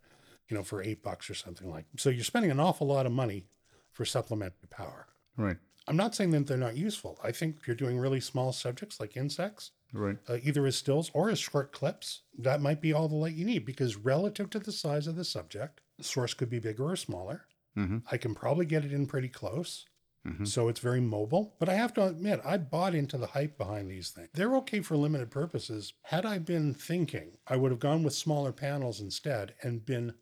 you 0.49 0.55
know, 0.57 0.63
for 0.63 0.81
eight 0.81 1.03
bucks 1.03 1.29
or 1.29 1.33
something 1.33 1.69
like. 1.69 1.85
So 1.97 2.09
you're 2.09 2.23
spending 2.23 2.51
an 2.51 2.59
awful 2.59 2.87
lot 2.87 3.05
of 3.05 3.11
money 3.11 3.45
for 3.91 4.05
supplementary 4.05 4.67
power. 4.69 5.07
right 5.35 5.57
I'm 5.89 5.95
not 5.95 6.13
saying 6.15 6.31
that 6.31 6.47
they're 6.47 6.57
not 6.57 6.75
useful. 6.75 7.17
I 7.23 7.31
think 7.31 7.55
if 7.59 7.67
you're 7.67 7.75
doing 7.75 7.97
really 7.97 8.19
small 8.19 8.51
subjects 8.51 8.99
like 8.99 9.15
insects, 9.15 9.71
right 9.93 10.17
uh, 10.29 10.37
either 10.43 10.65
as 10.65 10.75
stills 10.75 11.09
or 11.13 11.29
as 11.29 11.39
short 11.39 11.71
clips, 11.71 12.23
that 12.37 12.59
might 12.61 12.81
be 12.81 12.91
all 12.91 13.07
the 13.07 13.15
light 13.15 13.35
you 13.35 13.45
need 13.45 13.65
because 13.65 13.95
relative 13.95 14.49
to 14.49 14.59
the 14.59 14.73
size 14.73 15.07
of 15.07 15.15
the 15.15 15.23
subject, 15.23 15.79
the 15.97 16.03
source 16.03 16.33
could 16.33 16.49
be 16.49 16.59
bigger 16.59 16.85
or 16.91 16.95
smaller. 16.97 17.45
mm-hmm. 17.77 17.99
I 18.11 18.17
can 18.17 18.35
probably 18.35 18.65
get 18.65 18.83
it 18.83 18.91
in 18.91 19.05
pretty 19.05 19.29
close. 19.29 19.85
Mhm. 20.27 20.45
So 20.45 20.67
it's 20.67 20.81
very 20.81 20.99
mobile. 20.99 21.55
But 21.57 21.69
I 21.69 21.75
have 21.75 21.93
to 21.93 22.05
admit, 22.05 22.41
I 22.43 22.57
bought 22.57 22.93
into 22.93 23.17
the 23.17 23.27
hype 23.27 23.57
behind 23.57 23.89
these 23.89 24.09
things. 24.09 24.27
They're 24.33 24.57
okay 24.57 24.81
for 24.81 24.97
limited 24.97 25.31
purposes. 25.31 25.93
Had 26.01 26.25
I 26.25 26.37
been 26.39 26.73
thinking, 26.73 27.37
I 27.47 27.55
would 27.55 27.71
have 27.71 27.79
gone 27.79 28.03
with 28.03 28.13
smaller 28.13 28.51
panels 28.51 28.99
instead 28.99 29.53
and 29.63 29.85
been 29.85 30.15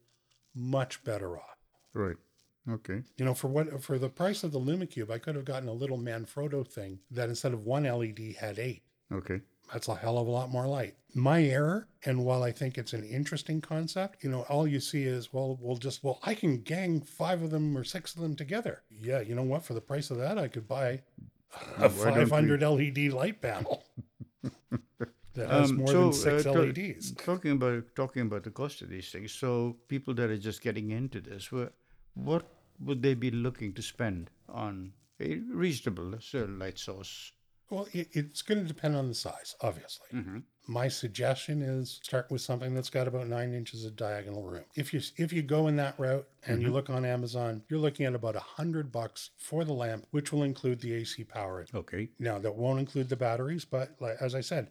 much 0.55 1.03
better 1.03 1.37
off. 1.37 1.57
right 1.93 2.15
okay 2.69 3.03
You 3.17 3.25
know, 3.25 3.33
for 3.33 3.47
what 3.47 3.83
for 3.83 3.99
the 3.99 4.09
price 4.09 4.43
of 4.43 4.51
the 4.51 4.59
LumiCube, 4.59 5.11
I 5.11 5.19
could 5.19 5.35
have 5.35 5.45
gotten 5.45 5.69
a 5.69 5.73
little 5.73 5.97
Manfrotto 5.99 6.67
thing 6.67 6.99
that 7.11 7.29
instead 7.29 7.53
of 7.53 7.63
one 7.65 7.83
LED 7.83 8.35
had 8.39 8.57
eight. 8.57 8.83
okay 9.11 9.41
That's 9.71 9.87
a 9.87 9.95
hell 9.95 10.17
of 10.17 10.27
a 10.27 10.31
lot 10.31 10.49
more 10.49 10.67
light. 10.67 10.95
My 11.13 11.43
error, 11.43 11.87
and 12.05 12.25
while 12.25 12.43
I 12.43 12.51
think 12.51 12.77
it's 12.77 12.93
an 12.93 13.03
interesting 13.03 13.61
concept, 13.61 14.23
you 14.23 14.29
know, 14.29 14.41
all 14.49 14.67
you 14.67 14.79
see 14.81 15.03
is, 15.03 15.31
well, 15.31 15.57
we'll 15.61 15.77
just, 15.77 16.03
well, 16.03 16.19
I 16.23 16.33
can 16.35 16.61
gang 16.61 17.01
five 17.01 17.41
of 17.41 17.51
them 17.51 17.77
or 17.77 17.83
six 17.85 18.13
of 18.15 18.21
them 18.21 18.35
together. 18.35 18.81
Yeah, 18.89 19.21
you 19.21 19.33
know 19.33 19.43
what? 19.43 19.63
For 19.63 19.73
the 19.73 19.81
price 19.81 20.11
of 20.11 20.17
that, 20.17 20.37
I 20.37 20.49
could 20.49 20.67
buy 20.67 21.01
a 21.77 21.89
Why 21.89 22.11
don't 22.11 22.27
500 22.27 22.61
LED 22.61 23.13
light 23.13 23.41
panel 23.41 23.85
that 25.35 25.49
has 25.49 25.69
Um, 25.71 25.77
more 25.77 25.87
so, 25.87 26.01
than 26.03 26.13
six 26.13 26.45
uh, 26.45 26.51
LEDs. 26.53 27.11
talking 27.13 27.51
about 27.51 27.83
talking 27.95 28.23
about 28.23 28.43
the 28.43 28.51
cost 28.51 28.81
of 28.81 28.89
these 28.89 29.09
things 29.11 29.31
so 29.31 29.77
people 29.87 30.13
that 30.15 30.29
are 30.29 30.37
just 30.49 30.61
getting 30.61 30.91
into 30.91 31.21
this 31.21 31.51
wha- 31.51 31.69
what 32.13 32.45
would 32.79 33.01
they 33.01 33.13
be 33.13 33.31
looking 33.31 33.73
to 33.73 33.81
spend 33.81 34.29
on 34.49 34.91
a 35.19 35.39
reasonable 35.63 36.13
uh, 36.15 36.45
light 36.63 36.77
source 36.77 37.31
Well, 37.69 37.87
it, 37.93 38.09
it's 38.11 38.41
going 38.47 38.61
to 38.61 38.67
depend 38.67 38.95
on 38.95 39.07
the 39.07 39.15
size, 39.15 39.55
obviously. 39.61 40.09
mm-hmm. 40.13 40.39
My 40.67 40.87
suggestion 40.87 41.61
is 41.61 41.99
start 42.03 42.29
with 42.31 42.41
something 42.41 42.73
that's 42.75 42.89
got 42.97 43.07
about 43.07 43.27
nine 43.27 43.53
inches 43.59 43.85
of 43.85 43.95
diagonal 43.95 44.43
room. 44.51 44.65
If 44.75 44.93
you 44.93 45.01
if 45.25 45.31
you 45.33 45.41
go 45.55 45.67
in 45.69 45.75
that 45.77 45.95
route 46.05 46.27
and 46.47 46.61
you 46.61 46.69
look 46.75 46.89
on 46.89 47.05
Amazon, 47.05 47.61
you're 47.69 47.79
looking 47.87 48.05
at 48.07 48.15
about 48.15 48.35
a 48.35 48.45
hundred 48.59 48.91
bucks 48.91 49.29
for 49.37 49.63
the 49.63 49.73
lamp, 49.73 50.05
which 50.11 50.31
will 50.33 50.43
include 50.51 50.79
the 50.81 50.93
AC 50.99 51.23
power. 51.23 51.65
okay 51.81 52.09
Now 52.19 52.37
that 52.39 52.55
won't 52.55 52.79
include 52.79 53.09
the 53.09 53.15
batteries, 53.27 53.65
but 53.65 53.87
like, 54.05 54.17
as 54.27 54.33
I 54.35 54.41
said, 54.41 54.67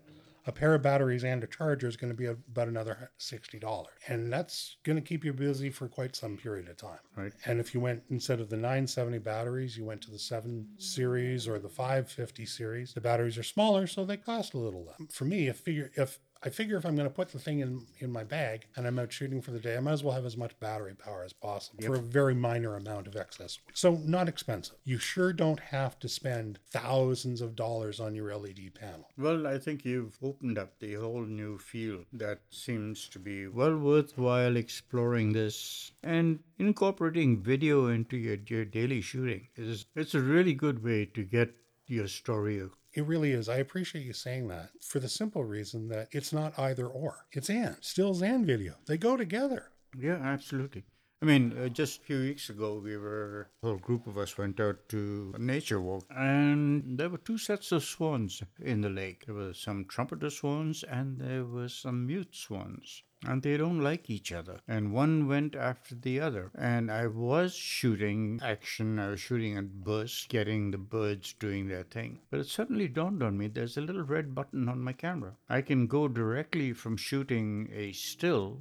a 0.46 0.52
pair 0.52 0.74
of 0.74 0.82
batteries 0.82 1.24
and 1.24 1.42
a 1.42 1.46
charger 1.46 1.88
is 1.88 1.96
going 1.96 2.12
to 2.12 2.16
be 2.16 2.26
about 2.26 2.68
another 2.68 3.10
sixty 3.18 3.58
dollars, 3.58 3.94
and 4.08 4.32
that's 4.32 4.76
going 4.84 4.96
to 4.96 5.02
keep 5.02 5.24
you 5.24 5.32
busy 5.32 5.70
for 5.70 5.88
quite 5.88 6.14
some 6.14 6.36
period 6.36 6.68
of 6.68 6.76
time. 6.76 6.98
right 7.16 7.32
And 7.46 7.60
if 7.60 7.74
you 7.74 7.80
went 7.80 8.02
instead 8.10 8.40
of 8.40 8.50
the 8.50 8.56
970 8.56 9.18
batteries, 9.18 9.76
you 9.76 9.84
went 9.84 10.02
to 10.02 10.10
the 10.10 10.18
7 10.18 10.66
series 10.78 11.48
or 11.48 11.58
the 11.58 11.68
550 11.68 12.46
series, 12.46 12.94
the 12.94 13.00
batteries 13.00 13.38
are 13.38 13.42
smaller, 13.42 13.86
so 13.86 14.04
they 14.04 14.16
cost 14.16 14.54
a 14.54 14.58
little 14.58 14.84
less. 14.84 15.14
For 15.14 15.24
me, 15.24 15.48
if 15.48 15.58
figure 15.58 15.90
if 15.96 16.18
I 16.44 16.50
figure 16.50 16.76
if 16.76 16.84
I'm 16.84 16.94
going 16.94 17.08
to 17.08 17.14
put 17.14 17.30
the 17.30 17.38
thing 17.38 17.60
in, 17.60 17.86
in 18.00 18.12
my 18.12 18.22
bag 18.22 18.66
and 18.76 18.86
I'm 18.86 18.98
out 18.98 19.10
shooting 19.10 19.40
for 19.40 19.50
the 19.50 19.58
day, 19.58 19.78
I 19.78 19.80
might 19.80 19.92
as 19.92 20.04
well 20.04 20.14
have 20.14 20.26
as 20.26 20.36
much 20.36 20.58
battery 20.60 20.94
power 20.94 21.24
as 21.24 21.32
possible 21.32 21.82
for 21.82 21.94
a 21.94 22.00
very 22.00 22.34
minor 22.34 22.76
amount 22.76 23.06
of 23.06 23.16
excess. 23.16 23.58
So, 23.72 23.98
not 24.04 24.28
expensive. 24.28 24.76
You 24.84 24.98
sure 24.98 25.32
don't 25.32 25.60
have 25.60 25.98
to 26.00 26.08
spend 26.08 26.58
thousands 26.70 27.40
of 27.40 27.56
dollars 27.56 27.98
on 27.98 28.14
your 28.14 28.36
LED 28.36 28.74
panel. 28.78 29.08
Well, 29.16 29.46
I 29.46 29.58
think 29.58 29.86
you've 29.86 30.18
opened 30.22 30.58
up 30.58 30.78
the 30.80 30.94
whole 30.94 31.24
new 31.24 31.56
field 31.56 32.04
that 32.12 32.40
seems 32.50 33.08
to 33.08 33.18
be 33.18 33.46
well 33.48 33.78
worthwhile 33.78 34.56
exploring 34.56 35.32
this 35.32 35.92
and 36.02 36.40
incorporating 36.58 37.42
video 37.42 37.86
into 37.86 38.18
your, 38.18 38.36
your 38.46 38.66
daily 38.66 39.00
shooting. 39.00 39.48
Is 39.56 39.86
it's 39.96 40.14
a 40.14 40.20
really 40.20 40.52
good 40.52 40.84
way 40.84 41.06
to 41.06 41.24
get 41.24 41.54
your 41.86 42.08
story 42.08 42.60
It 42.94 43.04
really 43.06 43.32
is. 43.32 43.48
I 43.48 43.56
appreciate 43.56 44.04
you 44.04 44.12
saying 44.12 44.48
that 44.48 44.70
for 44.80 45.00
the 45.00 45.08
simple 45.08 45.44
reason 45.44 45.88
that 45.88 46.08
it's 46.12 46.32
not 46.32 46.56
either 46.58 46.86
or. 46.86 47.26
It's 47.32 47.50
and. 47.50 47.76
Stills 47.80 48.22
and 48.22 48.46
video. 48.46 48.74
They 48.86 48.96
go 48.96 49.16
together. 49.16 49.70
Yeah, 49.98 50.18
absolutely. 50.22 50.84
I 51.24 51.26
mean, 51.26 51.56
uh, 51.56 51.70
just 51.70 52.02
a 52.02 52.04
few 52.04 52.20
weeks 52.20 52.50
ago, 52.50 52.82
we 52.84 52.98
were 52.98 53.48
a 53.62 53.66
whole 53.66 53.78
group 53.78 54.06
of 54.06 54.18
us 54.18 54.36
went 54.36 54.60
out 54.60 54.90
to 54.90 55.32
a 55.34 55.38
nature 55.38 55.80
walk, 55.80 56.04
and 56.14 56.98
there 56.98 57.08
were 57.08 57.16
two 57.16 57.38
sets 57.38 57.72
of 57.72 57.82
swans 57.82 58.42
in 58.60 58.82
the 58.82 58.90
lake. 58.90 59.24
There 59.24 59.34
were 59.34 59.54
some 59.54 59.86
trumpeter 59.86 60.28
swans, 60.28 60.82
and 60.82 61.18
there 61.18 61.46
were 61.46 61.70
some 61.70 62.06
mute 62.06 62.36
swans. 62.36 63.04
And 63.24 63.42
they 63.42 63.56
don't 63.56 63.80
like 63.80 64.10
each 64.10 64.32
other. 64.32 64.58
And 64.68 64.92
one 64.92 65.26
went 65.26 65.56
after 65.56 65.94
the 65.94 66.20
other. 66.20 66.50
And 66.54 66.90
I 66.90 67.06
was 67.06 67.54
shooting 67.54 68.38
action. 68.42 68.98
I 68.98 69.08
was 69.08 69.20
shooting 69.20 69.56
at 69.56 69.82
birds, 69.82 70.26
getting 70.28 70.72
the 70.72 70.76
birds 70.76 71.32
doing 71.32 71.68
their 71.68 71.84
thing. 71.84 72.20
But 72.30 72.40
it 72.40 72.48
suddenly 72.48 72.86
dawned 72.86 73.22
on 73.22 73.38
me 73.38 73.48
there's 73.48 73.78
a 73.78 73.80
little 73.80 74.02
red 74.02 74.34
button 74.34 74.68
on 74.68 74.80
my 74.80 74.92
camera. 74.92 75.36
I 75.48 75.62
can 75.62 75.86
go 75.86 76.06
directly 76.06 76.74
from 76.74 76.98
shooting 76.98 77.70
a 77.72 77.92
still 77.92 78.60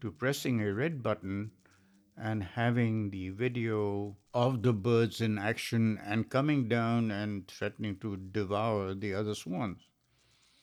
to 0.00 0.10
pressing 0.10 0.60
a 0.60 0.74
red 0.74 1.00
button 1.00 1.52
and 2.16 2.42
having 2.44 3.10
the 3.10 3.30
video 3.30 4.16
of 4.34 4.62
the 4.62 4.72
birds 4.72 5.20
in 5.20 5.38
action 5.38 5.98
and 6.04 6.28
coming 6.30 6.68
down 6.68 7.10
and 7.10 7.46
threatening 7.48 7.96
to 7.98 8.16
devour 8.16 8.94
the 8.94 9.14
other 9.14 9.34
swans, 9.34 9.80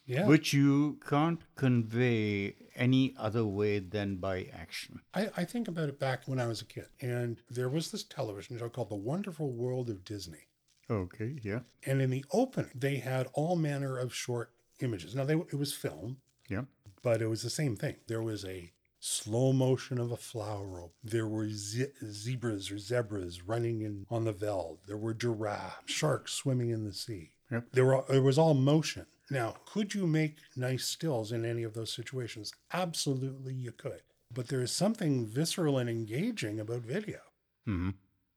Yeah. 0.06 0.26
which 0.28 0.54
you 0.54 1.00
can't 1.08 1.42
convey 1.56 2.56
any 2.76 3.14
other 3.18 3.46
way 3.46 3.80
than 3.80 4.16
by 4.18 4.46
action. 4.54 5.02
I, 5.14 5.30
I 5.38 5.46
think 5.46 5.68
about 5.68 5.90
it 5.90 6.00
back 6.00 6.28
when 6.28 6.40
I 6.40 6.48
was 6.48 6.62
a 6.62 6.66
kid, 6.66 6.88
and 7.02 7.42
there 7.50 7.70
was 7.70 7.92
this 7.92 8.04
television 8.04 8.58
show 8.58 8.70
called 8.70 8.90
The 8.90 8.96
Wonderful 8.96 9.52
World 9.52 9.90
of 9.90 10.04
Disney. 10.04 10.48
Okay, 10.90 11.38
yeah, 11.44 11.60
And 11.86 12.02
in 12.02 12.10
the 12.10 12.26
opening, 12.32 12.72
they 12.74 12.98
had 12.98 13.28
all 13.34 13.56
manner 13.56 13.98
of 14.00 14.14
short 14.14 14.52
images. 14.80 15.14
Now, 15.14 15.24
they, 15.26 15.34
it 15.36 15.54
was 15.54 15.74
film, 15.74 16.18
yeah, 16.50 16.64
but 17.04 17.22
it 17.22 17.28
was 17.28 17.44
the 17.44 17.50
same 17.52 17.76
thing. 17.76 17.98
There 18.08 18.24
was 18.24 18.44
a 18.46 18.72
slow 19.00 19.54
motion 19.54 19.98
of 20.00 20.12
a 20.12 20.18
flower 20.18 20.66
rope. 20.66 20.94
There 21.04 21.28
were 21.28 21.50
ze- 21.50 21.94
zebras 22.06 22.72
or 22.72 22.78
zebras 22.78 23.42
running 23.44 23.82
in 23.82 24.06
on 24.10 24.26
the 24.26 24.32
veld. 24.34 24.80
There 24.88 24.98
were 24.98 25.14
giraffes, 25.14 25.92
sharks 25.92 26.34
swimming 26.34 26.70
in 26.70 26.84
the 26.86 26.94
sea. 26.94 27.32
Yep. 27.52 27.66
There 27.72 27.86
were 27.86 28.04
it 28.10 28.20
was 28.24 28.38
all 28.38 28.54
motion. 28.54 29.06
Now, 29.32 29.58
could 29.66 29.94
you 29.94 30.08
make 30.08 30.38
nice 30.56 30.86
stills 30.86 31.32
in 31.32 31.46
any 31.46 31.64
of 31.64 31.74
those 31.76 31.94
situations? 31.94 32.52
Absolutely, 32.74 33.54
you 33.54 33.72
could. 33.72 34.02
But 34.34 34.48
there 34.48 34.62
is 34.62 34.72
something 34.72 35.26
visceral 35.28 35.78
and 35.78 35.90
engaging 35.90 36.60
about 36.60 36.82
video 36.82 37.20
hmm 37.66 37.92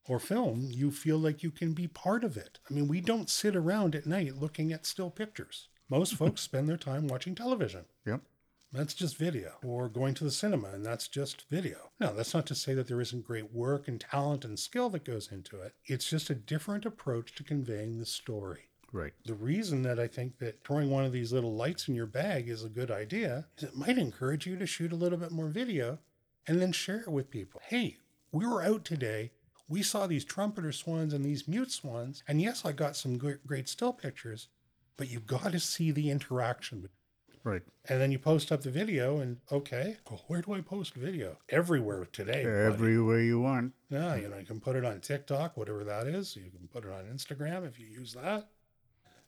or 0.09 0.19
film. 0.19 0.67
You 0.69 0.91
feel 0.91 1.17
like 1.17 1.45
you 1.45 1.53
can 1.53 1.75
be 1.75 1.87
part 1.87 2.25
of 2.25 2.37
it. 2.37 2.59
I 2.69 2.75
mean, 2.75 2.89
we 2.89 3.01
don't 3.01 3.31
sit 3.31 3.55
around 3.55 3.95
at 3.95 4.05
night 4.05 4.37
looking 4.37 4.73
at 4.73 4.85
still 4.85 5.11
pictures. 5.11 5.69
Most 5.89 6.15
folks 6.21 6.41
spend 6.43 6.69
their 6.69 6.77
time 6.77 7.07
watching 7.07 7.35
television. 7.37 7.85
yep, 8.05 8.21
That's 8.73 8.95
just 8.95 9.19
video. 9.19 9.53
Or 9.63 9.89
going 9.89 10.15
to 10.15 10.25
the 10.25 10.31
cinema, 10.31 10.69
and 10.69 10.85
that's 10.85 11.07
just 11.07 11.45
video. 11.51 11.91
No, 12.01 12.15
that's 12.15 12.33
not 12.33 12.47
to 12.47 12.55
say 12.55 12.73
that 12.75 12.89
there 12.89 13.03
isn't 13.03 13.27
great 13.27 13.53
work 13.53 13.87
and 13.87 14.01
talent 14.01 14.45
and 14.47 14.59
skill 14.59 14.89
that 14.91 15.05
goes 15.05 15.31
into 15.31 15.61
it. 15.61 15.75
It's 15.85 16.09
just 16.09 16.31
a 16.31 16.35
different 16.35 16.87
approach 16.87 17.35
to 17.35 17.45
conveying 17.45 17.99
the 17.99 18.07
story. 18.07 18.69
right, 18.91 19.13
The 19.27 19.35
reason 19.35 19.83
that 19.83 19.99
I 19.99 20.07
think 20.07 20.39
that 20.39 20.65
throwing 20.65 20.91
one 20.91 21.05
of 21.05 21.13
these 21.13 21.33
little 21.33 21.55
lights 21.55 21.87
in 21.87 21.95
your 21.95 22.07
bag 22.07 22.49
is 22.49 22.65
a 22.65 22.71
good 22.71 22.91
idea 22.91 23.47
is 23.59 23.65
it 23.65 23.77
might 23.77 23.99
encourage 23.99 24.47
you 24.47 24.57
to 24.57 24.67
shoot 24.67 24.93
a 24.93 24.97
little 24.97 25.19
bit 25.19 25.33
more 25.33 25.49
video 25.49 25.99
and 26.47 26.61
then 26.61 26.73
share 26.73 27.01
it 27.01 27.09
with 27.09 27.31
people. 27.31 27.61
Hey, 27.67 27.99
we 28.33 28.47
were 28.47 28.63
out 28.63 28.85
today. 28.87 29.33
We 29.69 29.83
saw 29.83 30.07
these 30.07 30.25
trumpeter 30.25 30.73
swans 30.73 31.13
and 31.13 31.25
these 31.25 31.47
mute 31.47 31.71
swans. 31.71 32.23
And 32.27 32.41
yes, 32.41 32.65
I 32.65 32.73
got 32.73 32.97
some 32.97 33.19
great, 33.19 33.47
great 33.47 33.69
still 33.69 33.93
pictures, 33.93 34.49
but 34.97 35.11
you've 35.11 35.27
got 35.27 35.53
to 35.53 35.61
see 35.61 35.91
the 35.91 36.11
interaction. 36.11 36.89
Right. 37.45 37.63
And 37.89 38.01
then 38.01 38.13
you 38.13 38.19
post 38.19 38.53
up 38.53 38.63
the 38.63 38.71
video, 38.71 39.19
and 39.19 39.39
okay, 39.51 39.97
well, 40.11 40.23
where 40.29 40.43
do 40.43 40.53
I 40.55 40.61
post 40.61 40.95
video? 40.95 41.39
Everywhere 41.49 42.07
today. 42.13 42.45
buddy. 42.45 42.75
Everywhere 42.75 43.21
you 43.21 43.41
want. 43.41 43.73
Yeah, 43.91 44.15
you 44.17 44.29
know, 44.29 44.39
you 44.39 44.47
can 44.47 44.61
put 44.61 44.77
it 44.77 44.85
on 44.85 45.01
TikTok, 45.01 45.57
whatever 45.57 45.85
that 45.85 46.07
is. 46.07 46.37
You 46.37 46.51
can 46.51 46.69
put 46.69 46.85
it 46.85 46.91
on 46.93 47.05
Instagram 47.05 47.67
if 47.67 47.79
you 47.79 47.87
use 47.87 48.13
that. 48.15 48.49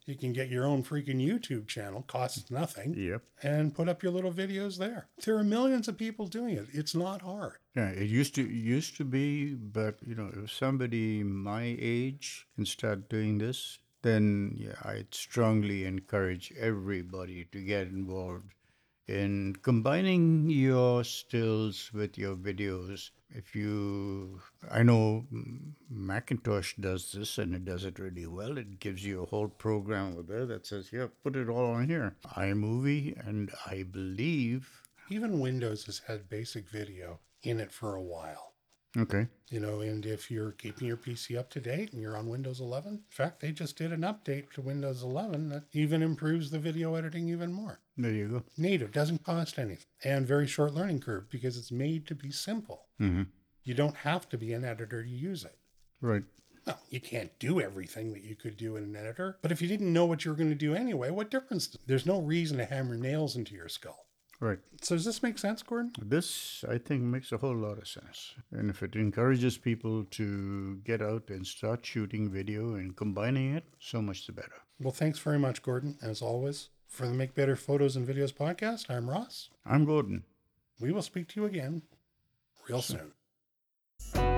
You 0.07 0.13
can 0.13 0.33
get 0.33 0.49
your 0.49 0.67
own 0.67 0.83
freaking 0.83 1.19
YouTube 1.19 1.65
channel, 1.67 2.03
costs 2.03 2.51
nothing, 2.51 2.93
Yep. 2.93 3.23
and 3.41 3.73
put 3.73 3.89
up 3.89 4.03
your 4.03 4.11
little 4.11 4.31
videos 4.31 4.77
there. 4.77 5.07
There 5.25 5.35
are 5.35 5.43
millions 5.43 5.87
of 5.87 5.97
people 5.97 6.27
doing 6.27 6.55
it. 6.57 6.67
It's 6.73 6.93
not 6.93 7.23
hard. 7.23 7.53
Yeah, 7.75 7.89
it 7.89 8.07
used 8.07 8.35
to 8.35 8.43
used 8.43 8.97
to 8.97 9.03
be, 9.03 9.55
but 9.55 9.97
you 10.05 10.13
know, 10.13 10.29
if 10.43 10.51
somebody 10.51 11.23
my 11.23 11.75
age 11.79 12.45
can 12.55 12.67
start 12.67 13.09
doing 13.09 13.39
this, 13.39 13.79
then 14.05 14.55
yeah, 14.57 14.75
I'd 14.83 15.13
strongly 15.13 15.83
encourage 15.85 16.53
everybody 16.59 17.45
to 17.51 17.59
get 17.59 17.87
involved 17.87 18.53
in 19.07 19.55
combining 19.61 20.49
your 20.49 21.03
stills 21.03 21.91
with 21.93 22.17
your 22.17 22.35
videos. 22.35 23.09
If 23.29 23.55
you, 23.55 24.41
I 24.71 24.83
know 24.83 25.25
Macintosh 25.89 26.75
does 26.79 27.11
this 27.11 27.37
and 27.39 27.55
it 27.55 27.65
does 27.65 27.83
it 27.83 27.99
really 27.99 28.27
well. 28.27 28.57
It 28.57 28.79
gives 28.79 29.03
you 29.03 29.23
a 29.23 29.25
whole 29.25 29.47
program 29.47 30.13
over 30.13 30.23
there 30.23 30.45
that 30.45 30.67
says, 30.67 30.91
"Yeah, 30.93 31.07
put 31.23 31.35
it 31.35 31.49
all 31.49 31.73
on 31.73 31.87
here." 31.87 32.15
iMovie, 32.37 33.27
and 33.27 33.51
I 33.65 33.83
believe, 33.83 34.81
Even 35.09 35.39
Windows 35.39 35.85
has 35.85 35.99
had 36.07 36.29
basic 36.29 36.69
video 36.69 37.19
in 37.41 37.59
it 37.59 37.71
for 37.71 37.95
a 37.95 38.01
while. 38.01 38.44
Okay, 38.97 39.27
You 39.49 39.59
know, 39.59 39.81
and 39.81 40.05
if 40.05 40.29
you're 40.31 40.51
keeping 40.51 40.87
your 40.87 40.97
PC 40.97 41.37
up 41.37 41.49
to 41.51 41.59
date 41.59 41.91
and 41.93 42.01
you're 42.01 42.17
on 42.17 42.27
Windows 42.29 42.59
11, 42.59 42.91
in 42.93 42.99
fact, 43.09 43.39
they 43.39 43.51
just 43.51 43.77
did 43.77 43.91
an 43.91 44.01
update 44.01 44.51
to 44.53 44.61
Windows 44.61 45.03
11 45.03 45.49
that 45.49 45.63
even 45.73 46.01
improves 46.01 46.49
the 46.51 46.59
video 46.59 46.95
editing 46.95 47.27
even 47.29 47.51
more. 47.53 47.79
there 47.97 48.11
you 48.11 48.27
go. 48.27 48.43
native 48.57 48.91
doesn't 48.91 49.23
cost 49.23 49.57
anything 49.59 49.85
and 50.03 50.27
very 50.27 50.47
short 50.47 50.73
learning 50.73 50.99
curve 50.99 51.29
because 51.29 51.57
it's 51.57 51.71
made 51.71 52.05
to 52.07 52.15
be 52.15 52.31
simple 52.31 52.85
hmm 52.97 53.23
you 53.63 53.73
don't 53.73 53.95
have 53.95 54.29
to 54.29 54.37
be 54.37 54.53
an 54.53 54.63
editor 54.63 55.01
to 55.03 55.09
use 55.09 55.43
it 55.43 55.57
Right. 56.01 56.23
Well, 56.67 56.79
you 56.89 56.99
can't 56.99 57.31
do 57.39 57.59
everything 57.59 58.13
that 58.13 58.21
you 58.23 58.35
could 58.35 58.57
do 58.57 58.75
in 58.75 58.83
an 58.83 58.95
editor 58.95 59.37
but 59.41 59.51
if 59.51 59.61
you 59.61 59.67
didn't 59.67 59.91
know 59.93 60.05
what 60.05 60.23
you 60.25 60.31
were 60.31 60.37
going 60.37 60.49
to 60.49 60.55
do 60.55 60.75
anyway 60.75 61.09
what 61.11 61.31
difference 61.31 61.75
there's 61.87 62.05
no 62.05 62.19
reason 62.19 62.57
to 62.57 62.65
hammer 62.65 62.95
nails 62.97 63.35
into 63.35 63.53
your 63.55 63.69
skull 63.69 64.05
Right. 64.41 64.59
so 64.81 64.95
does 64.95 65.05
this 65.05 65.23
make 65.23 65.37
sense 65.39 65.63
gordon 65.63 65.93
This, 65.97 66.63
I 66.69 66.77
think, 66.77 67.01
makes 67.03 67.31
a 67.31 67.37
whole 67.37 67.55
lot 67.55 67.77
of 67.77 67.87
sense. 67.87 68.35
And 68.51 68.69
if 68.69 68.83
it 68.83 68.95
encourages 68.95 69.57
people 69.57 70.03
to 70.11 70.75
get 70.83 71.01
out 71.01 71.29
and 71.29 71.47
start 71.47 71.85
shooting 71.85 72.29
video 72.29 72.75
and 72.75 72.95
combining 72.95 73.55
it, 73.55 73.63
so 73.79 74.01
much 74.01 74.25
the 74.27 74.33
better. 74.33 74.59
well 74.79 74.91
thanks 75.01 75.19
very 75.19 75.39
much 75.39 75.61
gordon 75.63 75.97
as 76.01 76.21
always 76.21 76.69
for 76.87 77.07
the 77.07 77.13
make 77.13 77.33
better 77.33 77.55
photos 77.55 77.95
and 77.95 78.07
videos 78.07 78.33
podcast 78.33 78.89
i'm 78.89 79.09
ross 79.09 79.49
I'm 79.65 79.85
Gordon. 79.85 80.23
we 80.81 80.91
will 80.91 81.01
speak 81.01 81.27
to 81.29 81.39
you 81.41 81.45
again 81.47 81.81
real 82.69 82.81
soon 82.81 84.34